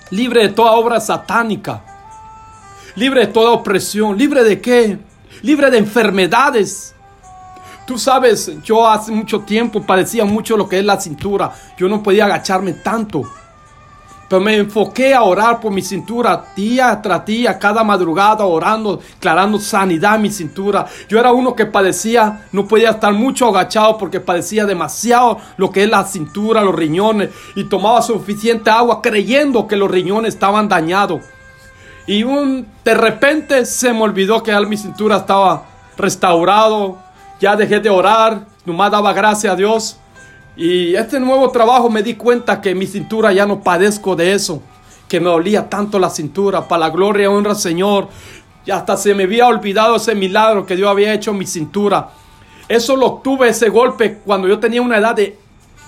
Libre 0.09 0.41
de 0.41 0.49
toda 0.49 0.71
obra 0.71 0.99
satánica. 0.99 1.83
Libre 2.95 3.27
de 3.27 3.27
toda 3.27 3.51
opresión. 3.51 4.17
¿Libre 4.17 4.43
de 4.43 4.59
qué? 4.59 4.97
Libre 5.43 5.69
de 5.69 5.77
enfermedades. 5.77 6.94
Tú 7.86 8.00
sabes, 8.00 8.51
yo 8.63 8.88
hace 8.88 9.12
mucho 9.12 9.42
tiempo 9.42 9.82
padecía 9.82 10.25
mucho 10.25 10.58
lo 10.58 10.68
que 10.68 10.80
es 10.80 10.86
la 10.86 11.00
cintura. 11.00 11.51
Yo 11.77 11.88
no 11.88 12.01
podía 12.01 12.25
agacharme 12.25 12.74
tanto. 12.74 13.24
Pero 14.27 14.42
me 14.42 14.56
enfoqué 14.56 15.13
a 15.13 15.22
orar 15.22 15.60
por 15.60 15.72
mi 15.72 15.84
cintura 15.84 16.46
día 16.56 17.00
tras 17.00 17.24
día, 17.27 17.60
cada 17.60 17.84
madrugada 17.84 18.44
orando, 18.46 18.98
declarando 18.98 19.60
sanidad 19.60 20.15
en 20.15 20.24
mi 20.24 20.32
cintura. 20.32 20.88
Yo 21.08 21.20
era 21.20 21.32
uno 21.32 21.54
que 21.54 21.68
padecía, 21.68 22.48
no 22.51 22.68
podía 22.68 22.89
estar 22.89 23.13
mucho 23.13 23.50
agachado 23.50 24.00
porque 24.00 24.20
padecía 24.20 24.65
demasiado 24.65 25.38
lo 25.58 25.70
que 25.70 25.84
es 25.84 25.89
la 25.89 26.04
cintura, 26.06 26.63
los 26.63 26.74
riñones. 26.74 27.30
Y 27.56 27.65
tomaba 27.65 28.01
suficiente 28.01 28.72
agua 28.72 29.00
creyendo 29.00 29.68
que 29.68 29.75
los 29.75 29.92
riñones 29.92 30.34
estaban 30.34 30.68
dañados. 30.68 31.22
Y 32.08 32.24
un, 32.24 32.65
de 32.84 32.96
repente 32.96 33.63
se 33.68 33.94
me 33.94 34.01
olvidó 34.01 34.42
que 34.42 34.60
mi 34.65 34.77
cintura 34.77 35.18
estaba 35.18 35.65
restaurado, 35.98 37.04
ya 37.39 37.56
dejé 37.56 37.80
de 37.80 37.89
orar, 37.89 38.46
nomás 38.65 38.92
daba 38.92 39.13
gracias 39.13 39.54
a 39.54 39.56
Dios. 39.56 39.98
Y 40.56 40.96
este 40.96 41.20
nuevo 41.20 41.50
trabajo 41.51 41.89
me 41.89 42.01
di 42.01 42.15
cuenta 42.15 42.62
que 42.62 42.74
mi 42.74 42.88
cintura 42.88 43.34
ya 43.34 43.46
no 43.46 43.62
padezco 43.62 44.15
de 44.15 44.34
eso, 44.34 44.62
que 45.08 45.20
me 45.20 45.30
dolía 45.30 45.70
tanto 45.70 46.00
la 46.00 46.10
cintura, 46.10 46.68
para 46.68 46.80
la 46.80 46.89
gloria 46.89 47.25
y 47.25 47.27
honra 47.27 47.51
al 47.51 47.58
Señor. 47.58 48.08
Y 48.65 48.72
hasta 48.72 48.96
se 48.98 49.13
me 49.13 49.24
había 49.24 49.48
olvidado 49.48 49.98
ese 49.98 50.15
milagro 50.15 50.65
que 50.65 50.75
Dios 50.75 50.89
había 50.89 51.13
hecho 51.13 51.32
en 51.32 51.38
mi 51.38 51.46
cintura. 51.46 52.10
Eso 52.68 52.96
lo 52.96 53.15
tuve 53.24 53.50
ese 53.50 53.70
golpe 53.70 54.20
cuando 54.25 54.48
yo 54.48 54.58
tenía 54.60 54.82
una 54.82 54.98
edad 54.98 55.15
de 55.15 55.38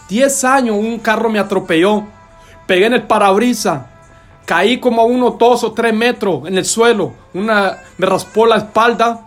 10 0.09 0.43
años, 0.43 0.75
un 0.77 0.99
carro 0.99 1.29
me 1.29 1.39
atropelló. 1.39 2.03
Pegué 2.67 2.87
en 2.87 2.93
el 2.93 3.03
parabrisa, 3.03 3.87
caí 4.45 4.79
como 4.79 5.01
a 5.01 5.05
unos 5.05 5.37
2 5.37 5.63
o 5.63 5.71
3 5.71 5.93
metros 5.93 6.45
en 6.45 6.57
el 6.57 6.65
suelo. 6.65 7.13
Una, 7.33 7.77
me 7.97 8.05
raspó 8.05 8.45
la 8.45 8.57
espalda 8.57 9.26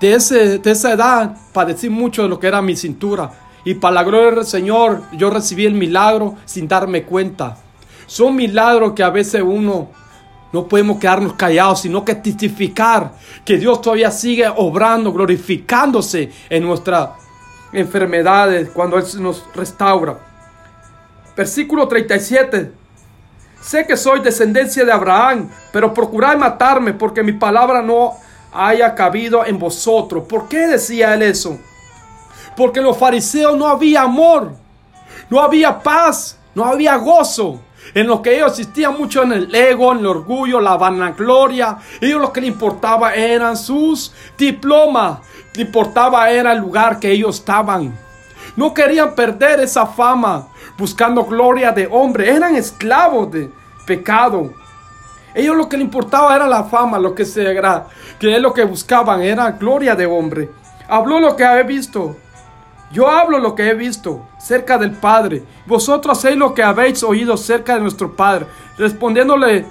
de, 0.00 0.14
ese, 0.14 0.58
de 0.58 0.70
esa 0.70 0.92
edad 0.92 1.36
padecí 1.52 1.88
mucho 1.88 2.22
de 2.22 2.28
lo 2.28 2.40
que 2.40 2.46
era 2.46 2.62
mi 2.62 2.74
cintura. 2.74 3.30
Y 3.64 3.74
para 3.74 3.96
la 3.96 4.04
gloria 4.04 4.30
del 4.30 4.46
Señor, 4.46 5.02
yo 5.12 5.30
recibí 5.30 5.66
el 5.66 5.74
milagro 5.74 6.36
sin 6.46 6.66
darme 6.66 7.04
cuenta. 7.04 7.58
Son 8.06 8.34
milagros 8.34 8.94
que 8.94 9.02
a 9.02 9.10
veces 9.10 9.42
uno 9.44 9.90
no 10.52 10.66
podemos 10.66 10.98
quedarnos 10.98 11.34
callados, 11.34 11.82
sino 11.82 12.04
que 12.04 12.14
testificar 12.14 13.12
que 13.44 13.58
Dios 13.58 13.80
todavía 13.80 14.10
sigue 14.10 14.48
obrando, 14.48 15.12
glorificándose 15.12 16.32
en 16.48 16.64
nuestras 16.64 17.10
enfermedades 17.72 18.70
cuando 18.70 18.98
Él 18.98 19.04
nos 19.20 19.44
restaura. 19.54 20.18
versículo 21.36 21.86
37. 21.86 22.72
Sé 23.60 23.86
que 23.86 23.96
soy 23.96 24.20
descendencia 24.20 24.84
de 24.84 24.90
Abraham, 24.92 25.50
pero 25.70 25.92
procurad 25.92 26.36
matarme 26.36 26.94
porque 26.94 27.22
mi 27.22 27.32
palabra 27.32 27.82
no 27.82 28.14
haya 28.52 28.94
cabido 28.94 29.44
en 29.44 29.58
vosotros. 29.58 30.24
¿Por 30.28 30.48
qué 30.48 30.66
decía 30.66 31.14
él 31.14 31.22
eso? 31.22 31.58
Porque 32.56 32.80
los 32.80 32.96
fariseos 32.96 33.56
no 33.56 33.68
había 33.68 34.02
amor, 34.02 34.52
no 35.28 35.40
había 35.40 35.78
paz, 35.80 36.38
no 36.54 36.64
había 36.64 36.96
gozo. 36.96 37.60
En 37.94 38.06
lo 38.06 38.22
que 38.22 38.36
ellos 38.36 38.50
existían 38.50 38.96
mucho 38.96 39.22
en 39.22 39.32
el 39.32 39.54
ego, 39.54 39.92
en 39.92 40.00
el 40.00 40.06
orgullo, 40.06 40.60
la 40.60 40.76
vanagloria. 40.76 41.78
Ellos 42.00 42.20
lo 42.20 42.32
que 42.32 42.40
le 42.40 42.46
importaba 42.46 43.14
eran 43.14 43.56
sus 43.56 44.12
diplomas. 44.38 45.20
Le 45.54 45.62
importaba 45.62 46.30
era 46.30 46.52
el 46.52 46.58
lugar 46.58 47.00
que 47.00 47.10
ellos 47.10 47.36
estaban. 47.36 47.98
No 48.56 48.74
querían 48.74 49.14
perder 49.14 49.60
esa 49.60 49.86
fama 49.86 50.48
buscando 50.76 51.24
gloria 51.24 51.72
de 51.72 51.88
hombre. 51.90 52.30
Eran 52.30 52.54
esclavos 52.54 53.32
de 53.32 53.50
pecado. 53.86 54.52
Ellos 55.34 55.56
lo 55.56 55.68
que 55.68 55.76
le 55.76 55.84
importaba 55.84 56.34
era 56.34 56.46
la 56.46 56.64
fama, 56.64 56.98
lo 56.98 57.14
que 57.14 57.24
se 57.24 57.50
era, 57.50 57.86
que 58.18 58.34
es 58.34 58.42
lo 58.42 58.52
que 58.52 58.64
buscaban, 58.64 59.22
era 59.22 59.52
gloria 59.52 59.94
de 59.94 60.06
hombre. 60.06 60.50
Habló 60.88 61.20
lo 61.20 61.36
que 61.36 61.44
había 61.44 61.62
visto. 61.62 62.16
Yo 62.92 63.08
hablo 63.08 63.38
lo 63.38 63.54
que 63.54 63.68
he 63.68 63.74
visto 63.74 64.26
cerca 64.38 64.76
del 64.76 64.90
Padre. 64.92 65.44
Vosotros 65.66 66.18
hacéis 66.18 66.36
lo 66.36 66.52
que 66.52 66.64
habéis 66.64 67.04
oído 67.04 67.36
cerca 67.36 67.74
de 67.74 67.80
nuestro 67.80 68.16
Padre. 68.16 68.46
Respondiéndole, 68.76 69.66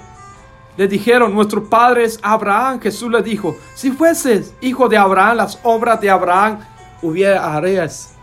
le 0.78 0.88
dijeron, 0.88 1.34
nuestro 1.34 1.68
Padre 1.68 2.04
es 2.04 2.18
Abraham. 2.22 2.80
Jesús 2.80 3.10
le 3.10 3.20
dijo, 3.20 3.56
si 3.74 3.90
fueses 3.90 4.54
hijo 4.62 4.88
de 4.88 4.96
Abraham, 4.96 5.36
las 5.36 5.58
obras 5.62 6.00
de 6.00 6.08
Abraham 6.08 6.60
hubiera 7.02 7.54
harías. 7.54 8.14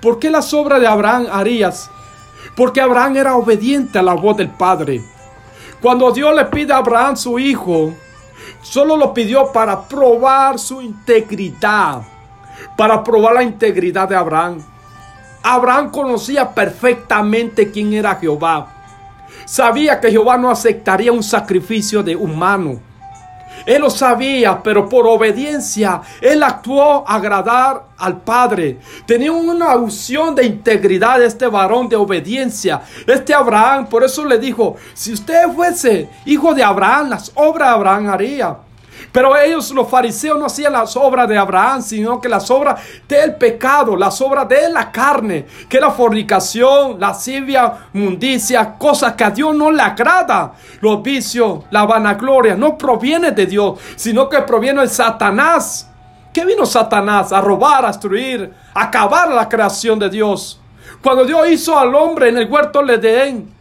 ¿Por 0.00 0.18
qué 0.18 0.30
las 0.30 0.54
obras 0.54 0.80
de 0.80 0.86
Abraham 0.86 1.26
harías? 1.30 1.90
Porque 2.56 2.80
Abraham 2.80 3.18
era 3.18 3.36
obediente 3.36 3.98
a 3.98 4.02
la 4.02 4.14
voz 4.14 4.38
del 4.38 4.48
Padre. 4.48 5.04
Cuando 5.82 6.12
Dios 6.12 6.34
le 6.34 6.44
pide 6.46 6.72
a 6.72 6.78
Abraham 6.78 7.16
su 7.16 7.38
hijo, 7.38 7.92
solo 8.62 8.96
lo 8.96 9.12
pidió 9.12 9.52
para 9.52 9.82
probar 9.82 10.58
su 10.58 10.80
integridad 10.80 12.02
para 12.76 13.02
probar 13.02 13.34
la 13.34 13.42
integridad 13.42 14.08
de 14.08 14.16
Abraham. 14.16 14.62
Abraham 15.42 15.90
conocía 15.90 16.54
perfectamente 16.54 17.70
quién 17.70 17.92
era 17.92 18.14
Jehová. 18.16 18.68
Sabía 19.44 20.00
que 20.00 20.10
Jehová 20.10 20.38
no 20.38 20.50
aceptaría 20.50 21.12
un 21.12 21.22
sacrificio 21.22 22.02
de 22.02 22.14
humano. 22.14 22.80
Él 23.66 23.82
lo 23.82 23.90
sabía, 23.90 24.62
pero 24.62 24.88
por 24.88 25.06
obediencia, 25.06 26.00
él 26.20 26.42
actuó 26.42 27.04
agradar 27.06 27.84
al 27.98 28.20
Padre. 28.20 28.78
Tenía 29.06 29.32
una 29.32 29.76
unción 29.76 30.34
de 30.34 30.44
integridad 30.44 31.22
este 31.22 31.46
varón 31.46 31.88
de 31.88 31.96
obediencia, 31.96 32.82
este 33.06 33.34
Abraham. 33.34 33.86
Por 33.86 34.04
eso 34.04 34.24
le 34.24 34.38
dijo, 34.38 34.76
si 34.94 35.12
usted 35.12 35.48
fuese 35.54 36.08
hijo 36.24 36.54
de 36.54 36.62
Abraham, 36.62 37.10
las 37.10 37.30
obras 37.34 37.68
de 37.68 37.74
Abraham 37.74 38.08
haría. 38.10 38.56
Pero 39.12 39.36
ellos, 39.36 39.70
los 39.72 39.88
fariseos, 39.88 40.38
no 40.38 40.46
hacían 40.46 40.72
las 40.72 40.96
obras 40.96 41.28
de 41.28 41.36
Abraham, 41.36 41.82
sino 41.82 42.18
que 42.18 42.30
las 42.30 42.50
obras 42.50 42.80
del 43.06 43.34
pecado, 43.34 43.94
las 43.94 44.18
obras 44.22 44.48
de 44.48 44.70
la 44.70 44.90
carne, 44.90 45.46
que 45.68 45.78
la 45.78 45.90
fornicación, 45.90 46.98
la 46.98 47.08
lascivia, 47.08 47.88
mundicia, 47.92 48.74
cosas 48.78 49.12
que 49.12 49.24
a 49.24 49.30
Dios 49.30 49.54
no 49.54 49.70
le 49.70 49.82
agrada. 49.82 50.54
Los 50.80 51.02
vicios, 51.02 51.64
la 51.70 51.84
vanagloria, 51.84 52.56
no 52.56 52.78
proviene 52.78 53.32
de 53.32 53.44
Dios, 53.44 53.78
sino 53.96 54.30
que 54.30 54.40
proviene 54.40 54.80
de 54.80 54.88
Satanás. 54.88 55.90
¿Qué 56.32 56.46
vino 56.46 56.64
Satanás? 56.64 57.32
A 57.32 57.42
robar, 57.42 57.84
a 57.84 57.88
destruir, 57.88 58.50
a 58.72 58.84
acabar 58.84 59.28
la 59.28 59.46
creación 59.46 59.98
de 59.98 60.08
Dios. 60.08 60.58
Cuando 61.02 61.26
Dios 61.26 61.50
hizo 61.50 61.78
al 61.78 61.94
hombre 61.94 62.30
en 62.30 62.38
el 62.38 62.50
huerto 62.50 62.82
de 62.82 62.94
Edén, 62.94 63.52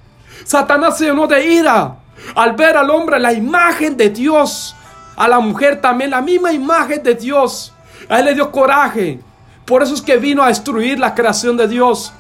Satanás 0.46 0.98
se 0.98 1.05
llenó 1.05 1.27
de 1.27 1.46
ira 1.46 1.98
al 2.36 2.53
ver 2.53 2.77
al 2.77 2.89
hombre 2.89 3.20
la 3.20 3.34
imagen 3.34 3.98
de 3.98 4.10
Dios 4.10 4.75
a 5.22 5.27
la 5.27 5.40
mujer 5.40 5.79
también 5.79 6.10
la 6.10 6.20
misma 6.20 6.51
imagen 6.51 7.03
de 7.03 7.14
Dios. 7.14 7.72
A 8.10 8.20
él 8.20 8.25
le 8.25 8.34
dio 8.34 8.51
coraje. 8.51 9.20
Por 9.66 9.84
eso 9.84 9.94
es 9.94 10.01
que 10.01 10.18
vino 10.18 10.42
a 10.42 10.48
destruir 10.48 10.98
la 10.98 11.14
creación 11.14 11.55
de 11.55 11.68
Dios. 11.68 12.12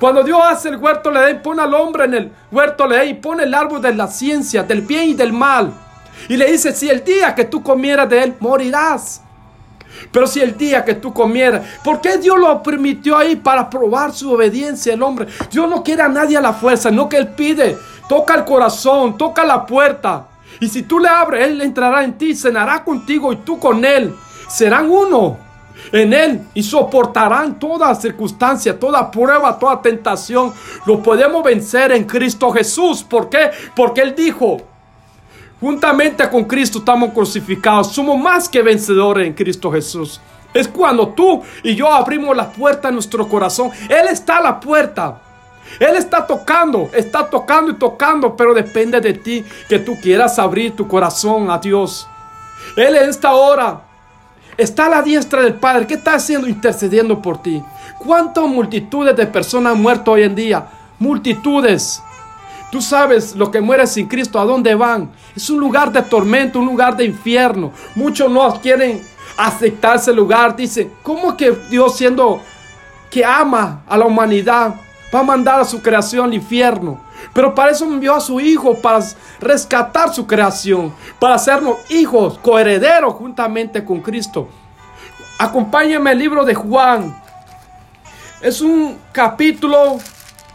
Cuando 0.00 0.24
Dios 0.24 0.40
hace 0.44 0.68
el 0.68 0.78
huerto 0.78 1.12
le 1.12 1.20
da 1.20 1.42
pone 1.42 1.62
al 1.62 1.72
hombre 1.74 2.06
en 2.06 2.14
el 2.14 2.32
huerto 2.50 2.88
le 2.88 2.96
da 2.96 3.04
y 3.04 3.14
pone 3.14 3.44
el 3.44 3.54
árbol 3.54 3.80
de 3.80 3.94
la 3.94 4.08
ciencia, 4.08 4.64
del 4.64 4.80
bien 4.80 5.10
y 5.10 5.14
del 5.14 5.32
mal. 5.32 5.72
Y 6.28 6.36
le 6.36 6.50
dice, 6.50 6.74
si 6.74 6.90
el 6.90 7.04
día 7.04 7.36
que 7.36 7.44
tú 7.44 7.62
comieras 7.62 8.10
de 8.10 8.20
él, 8.20 8.34
morirás. 8.40 9.22
Pero 10.10 10.26
si 10.26 10.40
el 10.40 10.56
día 10.56 10.84
que 10.84 10.94
tú 10.94 11.14
comieras, 11.14 11.62
¿por 11.84 12.00
qué 12.00 12.18
Dios 12.18 12.36
lo 12.36 12.64
permitió 12.64 13.16
ahí 13.16 13.36
para 13.36 13.70
probar 13.70 14.12
su 14.12 14.32
obediencia 14.32 14.92
el 14.92 15.02
hombre? 15.04 15.28
Dios 15.52 15.70
no 15.70 15.84
quiere 15.84 16.02
a 16.02 16.08
nadie 16.08 16.36
a 16.36 16.40
la 16.40 16.52
fuerza, 16.52 16.90
no 16.90 17.08
que 17.08 17.16
él 17.16 17.28
pide, 17.28 17.78
toca 18.08 18.34
el 18.34 18.44
corazón, 18.44 19.16
toca 19.16 19.44
la 19.44 19.64
puerta. 19.64 20.26
Y 20.60 20.68
si 20.68 20.82
tú 20.82 20.98
le 20.98 21.08
abres, 21.08 21.48
Él 21.48 21.60
entrará 21.62 22.04
en 22.04 22.16
ti, 22.18 22.36
cenará 22.36 22.84
contigo 22.84 23.32
y 23.32 23.36
tú 23.36 23.58
con 23.58 23.84
Él. 23.84 24.14
Serán 24.48 24.90
uno 24.90 25.38
en 25.92 26.12
Él 26.12 26.42
y 26.54 26.62
soportarán 26.62 27.58
toda 27.58 27.94
circunstancia, 27.94 28.78
toda 28.78 29.10
prueba, 29.10 29.58
toda 29.58 29.80
tentación. 29.80 30.52
Lo 30.84 31.02
podemos 31.02 31.42
vencer 31.42 31.92
en 31.92 32.04
Cristo 32.04 32.50
Jesús. 32.50 33.02
¿Por 33.02 33.30
qué? 33.30 33.50
Porque 33.74 34.02
Él 34.02 34.14
dijo, 34.14 34.58
juntamente 35.60 36.28
con 36.28 36.44
Cristo 36.44 36.78
estamos 36.78 37.12
crucificados. 37.12 37.92
Somos 37.92 38.18
más 38.18 38.48
que 38.48 38.62
vencedores 38.62 39.26
en 39.26 39.32
Cristo 39.32 39.72
Jesús. 39.72 40.20
Es 40.52 40.68
cuando 40.68 41.08
tú 41.08 41.42
y 41.62 41.74
yo 41.74 41.90
abrimos 41.90 42.36
la 42.36 42.50
puerta 42.50 42.88
en 42.88 42.94
nuestro 42.94 43.26
corazón. 43.28 43.70
Él 43.88 44.08
está 44.10 44.38
a 44.38 44.42
la 44.42 44.60
puerta. 44.60 45.22
Él 45.78 45.96
está 45.96 46.26
tocando, 46.26 46.90
está 46.92 47.28
tocando 47.28 47.70
y 47.70 47.74
tocando, 47.74 48.36
pero 48.36 48.52
depende 48.52 49.00
de 49.00 49.14
ti 49.14 49.44
que 49.68 49.78
tú 49.78 49.96
quieras 50.00 50.38
abrir 50.38 50.74
tu 50.74 50.88
corazón 50.88 51.50
a 51.50 51.58
Dios. 51.58 52.08
Él 52.76 52.96
en 52.96 53.08
esta 53.08 53.32
hora 53.32 53.82
está 54.56 54.86
a 54.86 54.90
la 54.90 55.02
diestra 55.02 55.42
del 55.42 55.54
Padre. 55.54 55.86
¿Qué 55.86 55.94
está 55.94 56.14
haciendo? 56.14 56.48
Intercediendo 56.48 57.20
por 57.20 57.40
ti. 57.42 57.62
¿Cuántas 57.98 58.44
multitudes 58.44 59.16
de 59.16 59.26
personas 59.26 59.74
han 59.74 59.82
muerto 59.82 60.12
hoy 60.12 60.22
en 60.22 60.34
día? 60.34 60.66
Multitudes. 60.98 62.02
Tú 62.70 62.80
sabes 62.80 63.34
lo 63.34 63.50
que 63.50 63.60
muere 63.60 63.86
sin 63.86 64.06
Cristo, 64.06 64.38
¿a 64.38 64.44
dónde 64.44 64.74
van? 64.74 65.10
Es 65.34 65.50
un 65.50 65.58
lugar 65.58 65.90
de 65.90 66.02
tormento, 66.02 66.60
un 66.60 66.66
lugar 66.66 66.96
de 66.96 67.04
infierno. 67.04 67.72
Muchos 67.96 68.30
no 68.30 68.60
quieren 68.60 69.02
aceptar 69.36 69.96
ese 69.96 70.12
lugar. 70.12 70.54
Dicen, 70.54 70.92
¿cómo 71.02 71.36
que 71.36 71.50
Dios 71.68 71.96
siendo 71.96 72.40
que 73.10 73.24
ama 73.24 73.82
a 73.88 73.96
la 73.96 74.06
humanidad 74.06 74.74
va 75.14 75.20
a 75.20 75.24
mandar 75.24 75.60
a 75.60 75.64
su 75.64 75.82
creación 75.82 76.26
al 76.26 76.34
infierno. 76.34 77.00
Pero 77.32 77.54
para 77.54 77.72
eso 77.72 77.84
envió 77.84 78.14
a 78.14 78.20
su 78.20 78.40
Hijo, 78.40 78.74
para 78.80 79.04
rescatar 79.40 80.12
su 80.14 80.26
creación, 80.26 80.92
para 81.18 81.34
hacernos 81.34 81.78
hijos, 81.90 82.38
coherederos 82.38 83.14
juntamente 83.14 83.84
con 83.84 84.00
Cristo. 84.00 84.48
Acompáñenme 85.38 86.12
el 86.12 86.18
libro 86.18 86.44
de 86.44 86.54
Juan. 86.54 87.16
Es 88.40 88.60
un 88.60 88.98
capítulo 89.12 89.98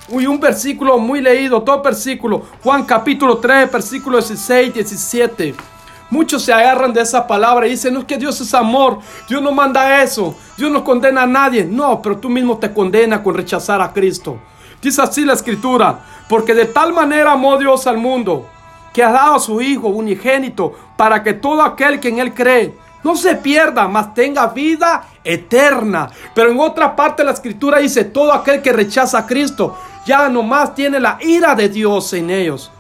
y 0.10 0.26
un 0.26 0.40
versículo 0.40 0.98
muy 0.98 1.22
leído, 1.22 1.62
todo 1.64 1.82
versículo. 1.82 2.44
Juan 2.64 2.84
capítulo 2.84 3.38
3, 3.38 3.72
versículo 3.72 4.18
16, 4.18 4.74
17. 4.74 5.75
Muchos 6.16 6.44
se 6.44 6.54
agarran 6.54 6.94
de 6.94 7.02
esa 7.02 7.28
palabra 7.28 7.68
y 7.68 7.72
dicen, 7.72 7.94
no 7.94 8.00
es 8.00 8.06
que 8.06 8.18
Dios 8.18 8.40
es 8.40 8.54
amor, 8.54 9.00
Dios 9.28 9.42
no 9.42 9.52
manda 9.52 10.02
eso, 10.02 10.34
Dios 10.58 10.72
no 10.72 10.82
condena 10.82 11.24
a 11.24 11.28
nadie. 11.28 11.66
No, 11.66 12.02
pero 12.02 12.20
tú 12.20 12.30
mismo 12.30 12.58
te 12.58 12.74
condenas 12.74 13.20
con 13.20 13.36
rechazar 13.36 13.82
a 13.82 13.92
Cristo. 13.92 14.40
Dice 14.82 15.02
así 15.02 15.26
la 15.26 15.34
escritura, 15.34 16.00
porque 16.30 16.56
de 16.56 16.68
tal 16.68 16.94
manera 16.94 17.34
amó 17.34 17.58
Dios 17.58 17.86
al 17.86 17.98
mundo, 17.98 18.48
que 18.94 19.04
ha 19.04 19.12
dado 19.12 19.36
a 19.36 19.40
su 19.42 19.60
Hijo 19.62 19.90
unigénito, 19.90 20.72
para 20.96 21.22
que 21.22 21.34
todo 21.34 21.62
aquel 21.62 22.00
que 22.00 22.08
en 22.08 22.20
Él 22.20 22.34
cree 22.34 22.74
no 23.04 23.18
se 23.18 23.36
pierda, 23.36 23.86
mas 23.90 24.14
tenga 24.14 24.48
vida 24.48 25.04
eterna. 25.22 26.10
Pero 26.34 26.50
en 26.50 26.60
otra 26.62 26.96
parte 26.96 27.26
la 27.26 27.32
escritura 27.32 27.80
dice, 27.80 28.06
todo 28.06 28.32
aquel 28.32 28.62
que 28.62 28.72
rechaza 28.72 29.18
a 29.18 29.28
Cristo, 29.28 29.78
ya 30.06 30.30
nomás 30.30 30.74
tiene 30.74 30.98
la 30.98 31.18
ira 31.20 31.56
de 31.56 31.68
Dios 31.68 32.14
en 32.14 32.30
ellos. 32.30 32.72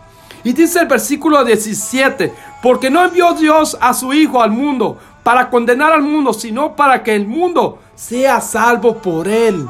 Y 0.45 0.53
dice 0.53 0.79
el 0.79 0.87
versículo 0.87 1.43
17, 1.43 2.31
porque 2.65 2.89
no 2.89 3.05
envió 3.05 3.33
Dios 3.33 3.77
a 3.79 3.93
su 3.93 4.11
Hijo 4.11 4.41
al 4.41 4.49
mundo 4.49 4.97
para 5.21 5.51
condenar 5.51 5.93
al 5.93 6.01
mundo, 6.01 6.33
sino 6.33 6.75
para 6.75 7.03
que 7.03 7.13
el 7.13 7.27
mundo 7.27 7.77
sea 7.93 8.41
salvo 8.41 8.97
por 8.97 9.27
él. 9.27 9.67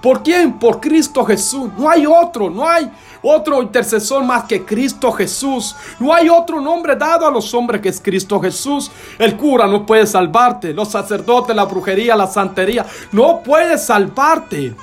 ¿Por 0.00 0.22
quién? 0.22 0.58
Por 0.58 0.80
Cristo 0.80 1.26
Jesús. 1.26 1.68
No 1.76 1.90
hay 1.90 2.06
otro, 2.06 2.48
no 2.48 2.66
hay 2.66 2.90
otro 3.20 3.60
intercesor 3.60 4.24
más 4.24 4.44
que 4.44 4.64
Cristo 4.64 5.12
Jesús. 5.12 5.76
No 6.00 6.14
hay 6.14 6.30
otro 6.30 6.58
nombre 6.58 6.96
dado 6.96 7.26
a 7.26 7.30
los 7.30 7.52
hombres 7.52 7.82
que 7.82 7.90
es 7.90 8.00
Cristo 8.00 8.40
Jesús. 8.40 8.90
El 9.18 9.36
cura 9.36 9.66
no 9.66 9.84
puede 9.84 10.06
salvarte. 10.06 10.72
Los 10.72 10.92
sacerdotes, 10.92 11.54
la 11.54 11.66
brujería, 11.66 12.16
la 12.16 12.28
santería, 12.28 12.86
no 13.12 13.42
puede 13.42 13.76
salvarte. 13.76 14.74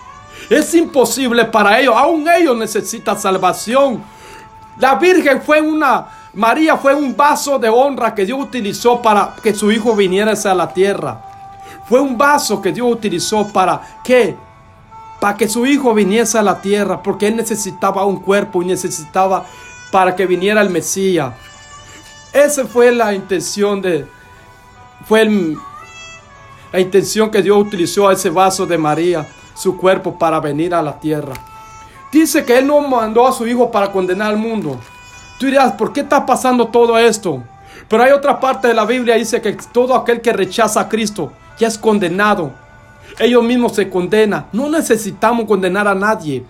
Es 0.52 0.72
imposible 0.76 1.46
para 1.46 1.80
ellos. 1.80 1.96
Aún 1.98 2.28
ellos 2.30 2.56
necesitan 2.56 3.20
salvación. 3.20 4.04
La 4.78 4.96
Virgen 4.96 5.42
fue 5.42 5.62
una, 5.62 6.08
María 6.34 6.78
fue 6.78 6.96
un 6.96 7.16
vaso 7.16 7.60
de 7.60 7.70
honra 7.70 8.16
que 8.16 8.26
Dios 8.26 8.40
utilizó 8.40 9.02
para 9.02 9.36
que 9.42 9.54
su 9.54 9.72
hijo 9.72 9.96
viniera 9.96 10.34
a 10.34 10.54
la 10.54 10.74
tierra. 10.74 11.22
Fue 11.88 12.00
un 12.00 12.18
vaso 12.18 12.62
que 12.62 12.72
Dios 12.72 12.92
utilizó 12.92 13.48
para 13.52 14.00
que 14.04 14.36
para 15.20 15.38
que 15.38 15.48
su 15.48 15.66
hijo 15.66 15.94
viniese 15.94 16.38
a 16.38 16.44
la 16.44 16.60
tierra, 16.60 17.02
porque 17.02 17.28
él 17.28 17.38
necesitaba 17.38 18.04
un 18.04 18.18
cuerpo 18.18 18.62
y 18.62 18.66
necesitaba 18.66 19.46
para 19.90 20.14
que 20.18 20.26
viniera 20.26 20.60
el 20.60 20.70
Mesías. 20.70 21.34
Esa 22.34 22.66
fue 22.66 22.92
la 22.92 23.14
intención 23.14 23.82
de, 23.82 24.06
fue 25.06 25.24
la 26.74 26.80
intención 26.80 27.32
que 27.32 27.42
Dios 27.42 27.58
utilizó 27.58 28.10
a 28.10 28.14
ese 28.14 28.30
vaso 28.30 28.66
de 28.66 28.78
María, 28.78 29.26
su 29.54 29.78
cuerpo, 29.78 30.18
para 30.18 30.42
venir 30.42 30.74
a 30.74 30.82
la 30.82 31.00
tierra. 31.00 31.36
Dice 32.12 32.44
que 32.44 32.58
Él 32.58 32.68
no 32.68 32.82
mandó 32.82 33.26
a 33.26 33.32
su 33.32 33.48
Hijo 33.48 33.72
para 33.72 33.94
condenar 33.94 34.28
al 34.28 34.38
mundo. 34.38 34.78
Tú 35.40 35.48
dirás, 35.48 35.74
¿por 35.74 35.92
qué 35.92 36.02
está 36.02 36.26
pasando 36.26 36.68
todo 36.68 36.98
esto? 36.98 37.44
Pero 37.88 38.04
hay 38.04 38.12
otra 38.12 38.40
parte 38.40 38.68
de 38.68 38.74
la 38.74 38.86
Biblia 38.86 39.16
dice 39.16 39.42
que 39.42 39.54
todo 39.72 39.96
aquel 39.96 40.22
que 40.22 40.34
rechaza 40.34 40.82
a 40.82 40.90
Cristo 40.90 41.32
ya 41.58 41.68
es 41.68 41.78
condenado. 41.78 42.52
Ellos 43.20 43.44
mismos 43.44 43.76
se 43.76 43.90
condenan. 43.90 44.48
No 44.52 44.70
necesitamos 44.70 45.46
condenar 45.46 45.88
a 45.88 45.96
nadie. 45.96 46.44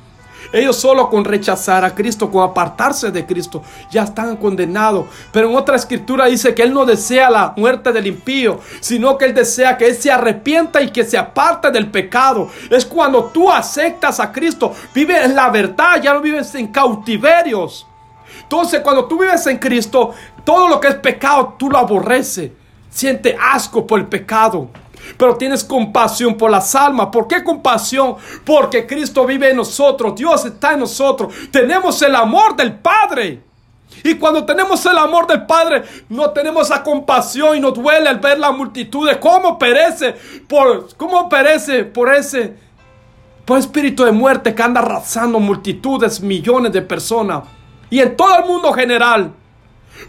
Ellos 0.51 0.75
solo 0.75 1.09
con 1.09 1.23
rechazar 1.23 1.83
a 1.85 1.95
Cristo, 1.95 2.29
con 2.29 2.43
apartarse 2.43 3.11
de 3.11 3.25
Cristo, 3.25 3.63
ya 3.89 4.03
están 4.03 4.35
condenados. 4.35 5.05
Pero 5.31 5.49
en 5.49 5.55
otra 5.55 5.75
escritura 5.75 6.25
dice 6.25 6.53
que 6.53 6.63
Él 6.63 6.73
no 6.73 6.85
desea 6.85 7.29
la 7.29 7.53
muerte 7.55 7.91
del 7.91 8.07
impío, 8.07 8.59
sino 8.79 9.17
que 9.17 9.25
Él 9.25 9.33
desea 9.33 9.77
que 9.77 9.87
Él 9.87 9.95
se 9.95 10.11
arrepienta 10.11 10.81
y 10.81 10.91
que 10.91 11.05
se 11.05 11.17
aparte 11.17 11.71
del 11.71 11.89
pecado. 11.89 12.49
Es 12.69 12.85
cuando 12.85 13.25
tú 13.25 13.49
aceptas 13.49 14.19
a 14.19 14.31
Cristo, 14.31 14.73
vives 14.93 15.25
en 15.25 15.35
la 15.35 15.49
verdad, 15.49 16.01
ya 16.01 16.13
no 16.13 16.21
vives 16.21 16.53
en 16.55 16.67
cautiverios. 16.67 17.87
Entonces 18.41 18.81
cuando 18.81 19.05
tú 19.05 19.19
vives 19.19 19.45
en 19.47 19.57
Cristo, 19.57 20.13
todo 20.43 20.67
lo 20.67 20.79
que 20.79 20.89
es 20.89 20.95
pecado, 20.95 21.55
tú 21.57 21.69
lo 21.69 21.77
aborreces. 21.77 22.51
Siente 22.89 23.35
asco 23.39 23.87
por 23.87 23.99
el 23.99 24.07
pecado 24.07 24.69
pero 25.17 25.35
tienes 25.35 25.63
compasión 25.63 26.35
por 26.35 26.51
las 26.51 26.73
almas. 26.75 27.07
¿Por 27.11 27.27
qué 27.27 27.43
compasión? 27.43 28.15
Porque 28.45 28.85
Cristo 28.85 29.25
vive 29.25 29.51
en 29.51 29.57
nosotros, 29.57 30.15
Dios 30.15 30.45
está 30.45 30.73
en 30.73 30.79
nosotros, 30.79 31.33
tenemos 31.51 32.01
el 32.01 32.15
amor 32.15 32.55
del 32.55 32.73
Padre. 32.73 33.41
Y 34.03 34.15
cuando 34.15 34.43
tenemos 34.43 34.83
el 34.85 34.97
amor 34.97 35.27
del 35.27 35.45
Padre, 35.45 35.83
no 36.09 36.31
tenemos 36.31 36.65
esa 36.65 36.81
compasión 36.81 37.55
y 37.55 37.59
nos 37.59 37.75
duele 37.75 38.09
al 38.09 38.19
ver 38.19 38.39
la 38.39 38.51
multitud 38.51 39.07
cómo 39.19 39.57
perece 39.57 40.15
por 40.47 40.95
cómo 40.97 41.29
perece 41.29 41.83
por 41.83 42.13
ese 42.13 42.55
por 43.45 43.59
espíritu 43.59 44.03
de 44.03 44.11
muerte 44.11 44.55
que 44.55 44.63
anda 44.63 44.81
arrasando 44.81 45.39
multitudes, 45.39 46.21
millones 46.21 46.71
de 46.71 46.81
personas 46.81 47.43
y 47.93 47.99
en 47.99 48.17
todo 48.17 48.39
el 48.39 48.45
mundo 48.45 48.73
general. 48.73 49.31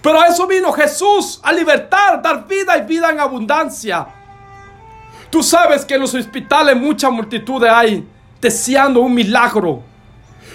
Pero 0.00 0.18
a 0.18 0.28
eso 0.28 0.46
vino 0.46 0.72
Jesús, 0.72 1.38
a 1.42 1.52
libertar, 1.52 2.22
dar 2.22 2.48
vida 2.48 2.78
y 2.78 2.86
vida 2.86 3.10
en 3.10 3.20
abundancia. 3.20 4.06
Tú 5.28 5.42
sabes 5.42 5.84
que 5.84 5.92
en 5.92 6.00
los 6.00 6.14
hospitales 6.14 6.74
mucha 6.78 7.10
multitud 7.10 7.62
hay 7.62 8.08
deseando 8.40 9.00
un 9.00 9.12
milagro. 9.12 9.82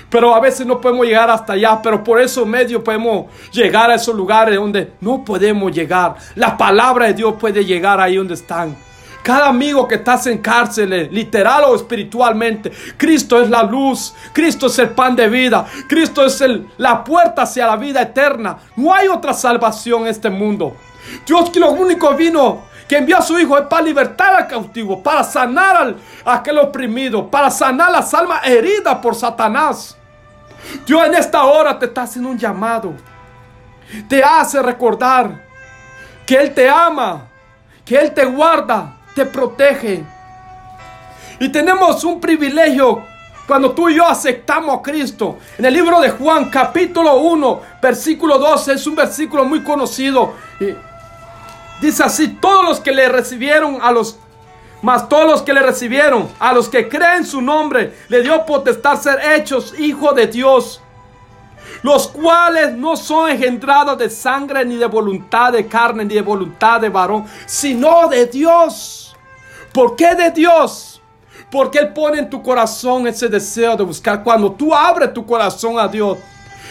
Pero 0.10 0.34
a 0.34 0.40
veces 0.40 0.66
no 0.66 0.82
podemos 0.82 1.06
llegar 1.06 1.30
hasta 1.30 1.54
allá, 1.54 1.80
pero 1.84 2.04
por 2.04 2.20
eso 2.20 2.48
medio 2.48 2.84
podemos 2.84 3.28
llegar 3.52 3.92
a 3.92 3.94
esos 3.94 4.16
lugares 4.16 4.56
donde 4.56 4.94
no 5.00 5.24
podemos 5.24 5.72
llegar. 5.72 6.16
La 6.34 6.58
palabra 6.58 7.06
de 7.06 7.14
Dios 7.14 7.36
puede 7.40 7.64
llegar 7.64 8.02
ahí 8.02 8.16
donde 8.16 8.34
están. 8.34 8.76
Cada 9.24 9.48
amigo 9.48 9.88
que 9.88 9.96
estás 9.96 10.28
en 10.28 10.38
cárcel, 10.40 11.10
literal 11.12 11.66
o 11.66 11.76
espiritualmente, 11.76 12.72
Cristo 12.98 13.42
es 13.42 13.50
la 13.50 13.64
luz, 13.64 14.14
Cristo 14.34 14.68
es 14.68 14.80
el 14.80 14.90
pan 14.90 15.16
de 15.16 15.28
vida, 15.28 15.66
Cristo 15.88 16.26
es 16.26 16.44
la 16.78 17.04
puerta 17.04 17.44
hacia 17.44 17.68
la 17.68 17.76
vida 17.76 18.02
eterna. 18.02 18.58
No 18.76 18.94
hay 18.94 19.08
otra 19.08 19.34
salvación 19.34 20.04
en 20.04 20.08
este 20.08 20.30
mundo. 20.30 20.76
Dios 21.26 21.50
que 21.50 21.60
lo 21.60 21.72
único 21.72 22.14
vino 22.16 22.70
que 22.88 22.98
envió 22.98 23.18
a 23.18 23.22
su 23.22 23.38
Hijo 23.38 23.58
es 23.58 23.66
para 23.68 23.84
libertar 23.84 24.34
al 24.34 24.48
cautivo, 24.48 25.04
para 25.04 25.24
sanar 25.24 25.96
a 26.26 26.34
aquel 26.34 26.58
oprimido, 26.58 27.30
para 27.30 27.52
sanar 27.52 27.92
las 27.92 28.14
almas 28.14 28.46
heridas 28.48 28.98
por 28.98 29.14
Satanás. 29.14 29.96
Dios 30.86 31.06
en 31.06 31.14
esta 31.14 31.44
hora 31.44 31.78
te 31.78 31.86
está 31.86 32.04
haciendo 32.04 32.32
un 32.32 32.38
llamado. 32.38 32.94
Te 34.08 34.24
hace 34.24 34.62
recordar 34.62 35.46
que 36.26 36.36
Él 36.36 36.54
te 36.54 36.68
ama, 36.68 37.28
que 37.86 37.96
Él 37.96 38.12
te 38.14 38.26
guarda, 38.26 38.96
te 39.20 39.26
protege. 39.26 40.06
Y 41.42 41.50
tenemos 41.50 42.06
un 42.06 42.22
privilegio 42.22 43.04
cuando 43.46 43.72
tú 43.72 43.90
y 43.90 43.96
yo 43.96 44.08
aceptamos 44.08 44.80
a 44.80 44.82
Cristo. 44.82 45.40
En 45.58 45.66
el 45.66 45.74
libro 45.74 46.00
de 46.00 46.12
Juan 46.12 46.50
capítulo 46.50 47.18
1, 47.18 47.62
versículo 47.82 48.38
12, 48.38 48.74
es 48.74 48.88
un 48.88 48.96
versículo 48.96 49.44
muy 49.44 49.62
conocido. 49.62 50.36
Dice 51.82 52.04
así, 52.04 52.30
todos 52.30 52.64
los 52.64 52.80
que 52.80 52.94
le 52.94 53.10
recibieron 53.10 53.80
a 53.82 53.92
los 53.92 54.18
mas 54.82 55.10
todos 55.10 55.30
los 55.30 55.42
que 55.42 55.52
le 55.52 55.62
recibieron, 55.62 56.30
a 56.40 56.54
los 56.54 56.70
que 56.70 56.88
creen 56.88 57.26
su 57.26 57.42
nombre, 57.42 57.94
le 58.08 58.22
dio 58.22 58.46
potestad 58.46 58.98
ser 58.98 59.20
hechos 59.36 59.78
hijos 59.78 60.16
de 60.16 60.28
Dios, 60.28 60.82
los 61.82 62.08
cuales 62.08 62.72
no 62.72 62.96
son 62.96 63.30
engendrados 63.30 63.98
de 63.98 64.10
sangre, 64.10 64.64
ni 64.64 64.78
de 64.78 64.86
voluntad 64.86 65.52
de 65.52 65.68
carne, 65.68 66.06
ni 66.06 66.16
de 66.16 66.22
voluntad 66.22 66.80
de 66.80 66.88
varón, 66.88 67.26
sino 67.46 68.08
de 68.08 68.26
Dios. 68.28 69.09
¿Por 69.74 69.96
qué 69.96 70.16
de 70.16 70.32
Dios? 70.32 71.02
Porque 71.52 71.80
Él 71.80 71.94
pone 71.94 72.20
en 72.20 72.30
tu 72.30 72.42
corazón 72.42 73.08
ese 73.08 73.28
deseo 73.28 73.76
de 73.76 73.84
buscar. 73.84 74.24
Cuando 74.24 74.52
tú 74.52 74.74
abres 74.74 75.14
tu 75.14 75.26
corazón 75.26 75.80
a 75.80 75.88
Dios, 75.88 76.18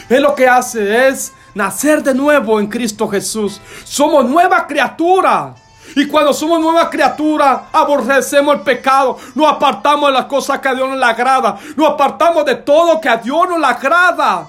Él 0.09 0.23
lo 0.23 0.35
que 0.35 0.49
hace 0.49 1.09
es 1.09 1.33
nacer 1.55 2.03
de 2.03 2.15
nuevo 2.15 2.61
en 2.61 2.67
Cristo 2.67 3.09
Jesús. 3.09 3.61
Somos 3.85 4.25
nueva 4.25 4.67
criatura. 4.67 5.55
Y 5.97 6.07
cuando 6.07 6.33
somos 6.33 6.61
nueva 6.61 6.91
criatura, 6.91 7.69
aborrecemos 7.73 8.57
el 8.57 8.61
pecado, 8.61 9.17
nos 9.35 9.49
apartamos 9.49 10.11
de 10.11 10.13
las 10.13 10.27
cosas 10.27 10.59
que 10.59 10.69
a 10.69 10.75
Dios 10.75 10.87
no 10.87 10.95
le 10.95 11.05
agrada, 11.05 11.59
nos 11.77 11.89
apartamos 11.89 12.45
de 12.45 12.57
todo 12.57 13.01
que 13.01 13.09
a 13.09 13.17
Dios 13.17 13.49
no 13.49 13.57
le 13.57 13.67
agrada. 13.67 14.49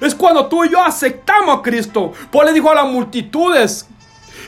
Es 0.00 0.14
cuando 0.14 0.46
tú 0.46 0.64
y 0.64 0.70
yo 0.70 0.80
aceptamos 0.80 1.58
a 1.58 1.62
Cristo. 1.62 2.12
Pues 2.30 2.46
le 2.46 2.52
dijo 2.52 2.70
a 2.70 2.76
las 2.76 2.86
multitudes, 2.86 3.88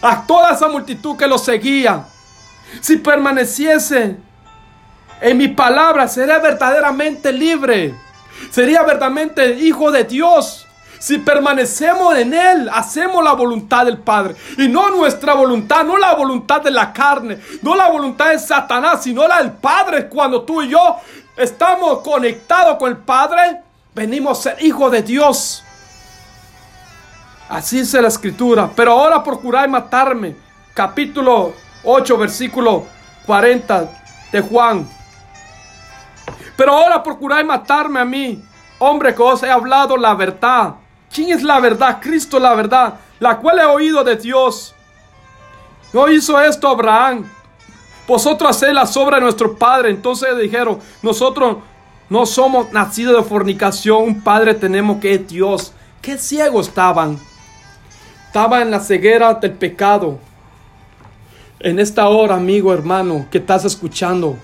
a 0.01 0.25
toda 0.25 0.53
esa 0.53 0.69
multitud 0.69 1.17
que 1.17 1.27
lo 1.27 1.37
seguía, 1.37 2.07
si 2.81 2.97
permaneciese 2.97 4.17
en 5.21 5.37
mi 5.37 5.49
palabra, 5.49 6.09
sería 6.09 6.39
verdaderamente 6.39 7.33
libre, 7.33 7.95
sería 8.51 8.83
verdaderamente 8.83 9.55
hijo 9.55 9.91
de 9.91 10.05
Dios. 10.05 10.67
Si 10.99 11.19
permanecemos 11.19 12.17
en 12.17 12.33
Él, 12.33 12.71
hacemos 12.73 13.23
la 13.23 13.35
voluntad 13.35 13.85
del 13.85 13.99
Padre. 13.99 14.37
Y 14.57 14.69
no 14.69 14.89
nuestra 14.89 15.35
voluntad, 15.35 15.85
no 15.85 15.99
la 15.99 16.15
voluntad 16.15 16.63
de 16.63 16.71
la 16.71 16.95
carne, 16.95 17.39
no 17.61 17.75
la 17.77 17.91
voluntad 17.91 18.31
de 18.31 18.39
Satanás, 18.39 19.03
sino 19.03 19.29
la 19.29 19.43
del 19.43 19.53
Padre. 19.53 20.09
Cuando 20.09 20.43
tú 20.45 20.63
y 20.63 20.71
yo 20.71 20.97
estamos 21.37 21.99
conectados 21.99 22.79
con 22.79 22.89
el 22.89 22.97
Padre, 22.97 23.61
venimos 23.95 24.39
a 24.39 24.43
ser 24.43 24.65
hijos 24.65 24.91
de 24.93 25.03
Dios. 25.03 25.63
Así 27.51 27.81
dice 27.81 28.01
la 28.01 28.09
escritura. 28.09 28.71
Pero 28.75 28.93
ahora 28.93 29.23
procuráis 29.23 29.71
matarme. 29.71 30.37
Capítulo 30.73 31.53
8, 31.85 32.19
versículo 32.19 32.87
40 33.27 33.91
de 34.33 34.41
Juan. 34.41 34.89
Pero 36.57 36.73
ahora 36.73 37.03
procuráis 37.03 37.47
matarme 37.47 38.01
a 38.01 38.05
mí, 38.05 38.43
hombre 38.79 39.15
que 39.15 39.23
os 39.23 39.43
he 39.43 39.51
hablado 39.51 39.97
la 39.97 40.15
verdad 40.15 40.75
¿Quién 41.15 41.31
es 41.31 41.45
la 41.45 41.61
verdad? 41.61 42.01
Cristo 42.03 42.41
la 42.41 42.55
verdad, 42.55 42.95
la 43.21 43.39
cual 43.39 43.61
he 43.61 43.65
oído 43.65 44.03
de 44.03 44.17
Dios. 44.17 44.75
No 45.93 46.09
hizo 46.09 46.41
esto 46.41 46.67
Abraham. 46.67 47.31
Vosotros 48.09 48.51
hacéis 48.51 48.75
la 48.75 48.85
sobra 48.85 49.19
de 49.19 49.23
nuestro 49.23 49.57
padre. 49.57 49.91
Entonces 49.91 50.37
dijeron, 50.37 50.81
nosotros 51.03 51.59
no 52.11 52.27
somos 52.27 52.73
nacidos 52.73 53.17
de 53.17 53.29
fornicación. 53.29 54.03
Un 54.03 54.21
padre 54.23 54.55
tenemos 54.55 55.01
que 55.01 55.15
es 55.15 55.29
Dios. 55.29 55.73
Qué 56.03 56.19
ciegos 56.19 56.67
estaban. 56.67 57.17
Estaban 58.27 58.63
en 58.63 58.73
la 58.73 58.81
ceguera 58.81 59.35
del 59.35 59.53
pecado. 59.53 60.19
En 61.65 61.81
esta 61.81 62.07
hora, 62.09 62.35
amigo, 62.35 62.75
hermano, 62.75 63.27
que 63.31 63.39
estás 63.39 63.65
escuchando 63.65 64.37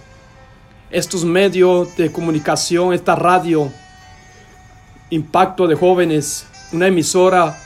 estos 0.91 1.23
medios 1.23 1.95
de 1.95 2.11
comunicación, 2.11 2.95
esta 2.95 3.15
radio, 3.15 3.71
impacto 5.11 5.67
de 5.67 5.75
jóvenes, 5.75 6.47
una 6.73 6.87
emisora 6.87 7.59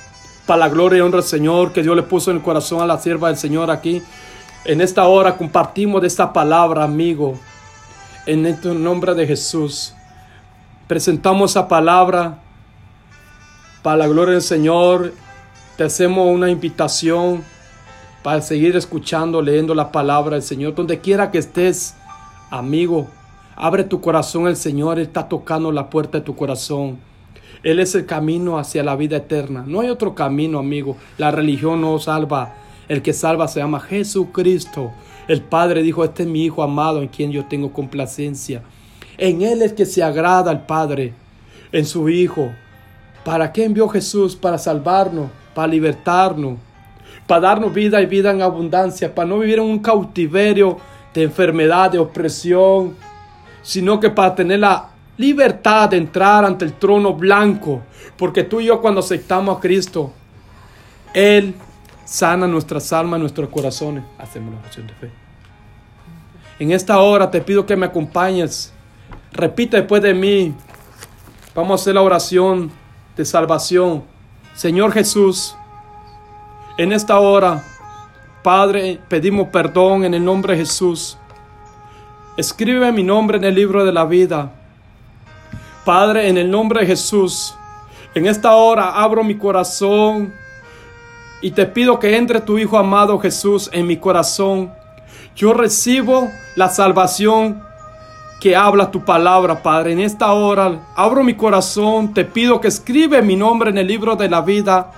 para 0.45 0.59
la 0.59 0.69
gloria 0.69 0.99
y 0.99 1.01
honra 1.03 1.21
del 1.21 1.29
Señor 1.29 1.73
que 1.73 1.85
Dios 1.85 1.95
le 1.95 2.03
puso 2.03 2.33
en 2.33 2.39
el 2.39 2.43
corazón 2.43 2.81
a 2.81 2.87
la 2.87 2.99
sierva 2.99 3.29
del 3.29 3.37
Señor 3.37 3.71
aquí. 3.71 4.03
En 4.65 4.81
esta 4.81 5.07
hora 5.07 5.37
compartimos 5.37 6.01
de 6.01 6.09
esta 6.09 6.33
palabra, 6.33 6.83
amigo, 6.83 7.39
en 8.27 8.47
el 8.47 8.83
nombre 8.83 9.15
de 9.15 9.25
Jesús. 9.25 9.95
Presentamos 10.89 11.53
esa 11.53 11.69
palabra 11.69 12.41
para 13.85 13.99
la 13.99 14.09
gloria 14.09 14.33
del 14.33 14.43
Señor. 14.43 15.13
Te 15.77 15.85
hacemos 15.85 16.27
una 16.27 16.51
invitación 16.51 17.45
para 18.25 18.41
seguir 18.41 18.75
escuchando, 18.75 19.43
leyendo 19.43 19.75
la 19.75 19.93
palabra 19.93 20.37
del 20.37 20.43
Señor. 20.43 20.75
Donde 20.75 20.99
quiera 20.99 21.31
que 21.31 21.37
estés, 21.37 21.95
amigo, 22.49 23.07
abre 23.55 23.85
tu 23.85 24.01
corazón 24.01 24.47
el 24.49 24.57
Señor. 24.57 24.99
está 24.99 25.29
tocando 25.29 25.71
la 25.71 25.91
puerta 25.91 26.19
de 26.19 26.25
tu 26.25 26.35
corazón. 26.35 26.97
Él 27.63 27.81
es 27.81 27.95
el 27.95 28.07
camino 28.07 28.59
hacia 28.59 28.83
la 28.83 28.97
vida 28.97 29.19
eterna. 29.19 29.63
No 29.67 29.81
hay 29.81 29.91
otro 29.91 30.15
camino, 30.15 30.59
amigo. 30.59 30.97
La 31.19 31.31
religión 31.33 31.83
no 31.83 31.99
salva. 31.99 32.55
El 32.89 33.03
que 33.03 33.13
salva 33.13 33.47
se 33.47 33.61
llama 33.61 33.79
Jesucristo. 33.79 34.91
El 35.29 35.43
Padre 35.43 35.83
dijo, 35.83 36.03
este 36.03 36.23
es 36.23 36.29
mi 36.31 36.47
Hijo 36.47 36.63
amado 36.63 37.03
en 37.03 37.09
quien 37.09 37.31
yo 37.31 37.45
tengo 37.45 37.75
complacencia. 37.75 38.63
En 39.19 39.43
Él 39.43 39.61
es 39.61 39.75
que 39.75 39.85
se 39.85 40.03
agrada 40.03 40.51
al 40.51 40.65
Padre, 40.65 41.13
en 41.73 41.85
su 41.85 42.09
Hijo. 42.09 42.51
¿Para 43.23 43.53
qué 43.53 43.65
envió 43.65 43.87
Jesús? 43.87 44.35
Para 44.35 44.57
salvarnos, 44.57 45.29
para 45.55 45.69
libertarnos, 45.69 46.57
para 47.27 47.41
darnos 47.41 47.73
vida 47.73 48.01
y 48.01 48.07
vida 48.07 48.31
en 48.31 48.43
abundancia, 48.43 49.15
para 49.15 49.29
no 49.29 49.39
vivir 49.39 49.59
en 49.59 49.65
un 49.65 49.79
cautiverio 49.79 50.79
de 51.13 51.23
enfermedad, 51.23 51.91
de 51.91 51.99
opresión, 51.99 52.97
sino 53.63 53.99
que 54.01 54.11
para 54.11 54.35
tener 54.35 54.61
la 54.61 54.91
libertad 55.17 55.89
de 55.89 55.97
entrar 55.97 56.45
ante 56.45 56.65
el 56.65 56.75
trono 56.75 57.15
blanco, 57.15 57.83
porque 58.17 58.45
tú 58.45 58.61
y 58.61 58.67
yo 58.67 58.81
cuando 58.81 59.01
aceptamos 59.01 59.57
a 59.57 59.61
Cristo, 59.61 60.13
Él 61.13 61.55
sana 62.05 62.47
nuestras 62.47 62.93
almas, 62.93 63.21
nuestros 63.21 63.49
corazones. 63.49 64.05
Hacemos 64.19 64.55
la 64.55 64.61
oración 64.61 64.87
de 64.87 64.95
fe. 64.95 65.11
En 66.59 66.71
esta 66.71 66.99
hora 66.99 67.31
te 67.31 67.41
pido 67.41 67.67
que 67.67 67.77
me 67.77 67.87
acompañes. 67.87 68.73
Repite 69.33 69.79
después 69.79 70.03
de 70.03 70.15
mí. 70.15 70.55
Vamos 71.55 71.81
a 71.81 71.83
hacer 71.83 71.95
la 71.95 72.03
oración 72.03 72.71
de 73.17 73.25
salvación. 73.25 74.05
Señor 74.55 74.93
Jesús, 74.93 75.57
en 76.77 76.93
esta 76.93 77.19
hora, 77.19 77.63
Padre, 78.43 79.01
pedimos 79.09 79.49
perdón 79.49 80.05
en 80.05 80.15
el 80.15 80.25
nombre 80.25 80.55
de 80.55 80.61
Jesús. 80.61 81.17
Escribe 82.37 82.91
mi 82.93 83.03
nombre 83.03 83.39
en 83.39 83.45
el 83.45 83.55
libro 83.55 83.85
de 83.85 83.93
la 83.93 84.05
vida. 84.05 84.51
Padre, 85.85 86.29
en 86.29 86.37
el 86.37 86.51
nombre 86.51 86.81
de 86.81 86.87
Jesús, 86.87 87.55
en 88.15 88.27
esta 88.27 88.55
hora 88.57 89.03
abro 89.03 89.23
mi 89.23 89.37
corazón 89.37 90.33
y 91.41 91.53
te 91.53 91.67
pido 91.67 91.99
que 91.99 92.17
entre 92.17 92.41
tu 92.41 92.59
Hijo 92.59 92.77
amado 92.77 93.19
Jesús 93.19 93.71
en 93.73 93.87
mi 93.87 93.97
corazón. 93.97 94.73
Yo 95.37 95.53
recibo 95.53 96.31
la 96.57 96.69
salvación 96.69 97.63
que 98.41 98.57
habla 98.57 98.91
tu 98.91 99.05
palabra, 99.05 99.63
Padre. 99.63 99.93
En 99.93 100.01
esta 100.01 100.33
hora 100.33 100.81
abro 100.97 101.23
mi 101.23 101.35
corazón, 101.35 102.13
te 102.15 102.25
pido 102.25 102.61
que 102.61 102.69
escribe 102.69 103.23
mi 103.23 103.37
nombre 103.37 103.71
en 103.71 103.79
el 103.79 103.87
libro 103.87 104.17
de 104.17 104.29
la 104.29 104.41
vida 104.41 104.91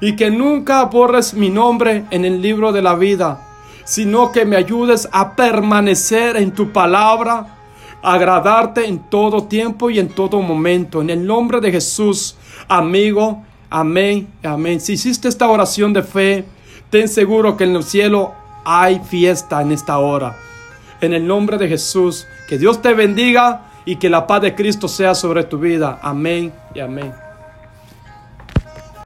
y 0.00 0.16
que 0.16 0.30
nunca 0.30 0.84
borres 0.84 1.34
mi 1.34 1.50
nombre 1.50 2.04
en 2.10 2.24
el 2.24 2.42
libro 2.42 2.72
de 2.72 2.82
la 2.82 2.94
vida, 2.94 3.40
sino 3.84 4.32
que 4.32 4.44
me 4.44 4.56
ayudes 4.56 5.08
a 5.12 5.36
permanecer 5.36 6.36
en 6.36 6.52
tu 6.52 6.72
palabra, 6.72 7.58
agradarte 8.02 8.86
en 8.86 8.98
todo 9.10 9.44
tiempo 9.44 9.90
y 9.90 9.98
en 9.98 10.08
todo 10.08 10.42
momento. 10.42 11.00
En 11.00 11.10
el 11.10 11.26
nombre 11.26 11.60
de 11.60 11.72
Jesús, 11.72 12.36
amigo, 12.68 13.42
Amén, 13.70 14.28
amén. 14.44 14.80
Si 14.80 14.92
hiciste 14.92 15.28
esta 15.28 15.48
oración 15.48 15.92
de 15.92 16.02
fe, 16.02 16.44
ten 16.90 17.08
seguro 17.08 17.56
que 17.56 17.64
en 17.64 17.74
el 17.74 17.82
cielo 17.82 18.32
hay 18.64 19.00
fiesta 19.00 19.60
en 19.60 19.72
esta 19.72 19.98
hora. 19.98 20.36
En 21.00 21.12
el 21.12 21.26
nombre 21.26 21.58
de 21.58 21.68
Jesús, 21.68 22.26
que 22.48 22.58
Dios 22.58 22.80
te 22.80 22.94
bendiga 22.94 23.66
y 23.84 23.96
que 23.96 24.08
la 24.08 24.26
paz 24.26 24.42
de 24.42 24.54
Cristo 24.54 24.88
sea 24.88 25.14
sobre 25.14 25.44
tu 25.44 25.58
vida. 25.58 25.98
Amén 26.02 26.52
y 26.74 26.80
amén. 26.80 27.25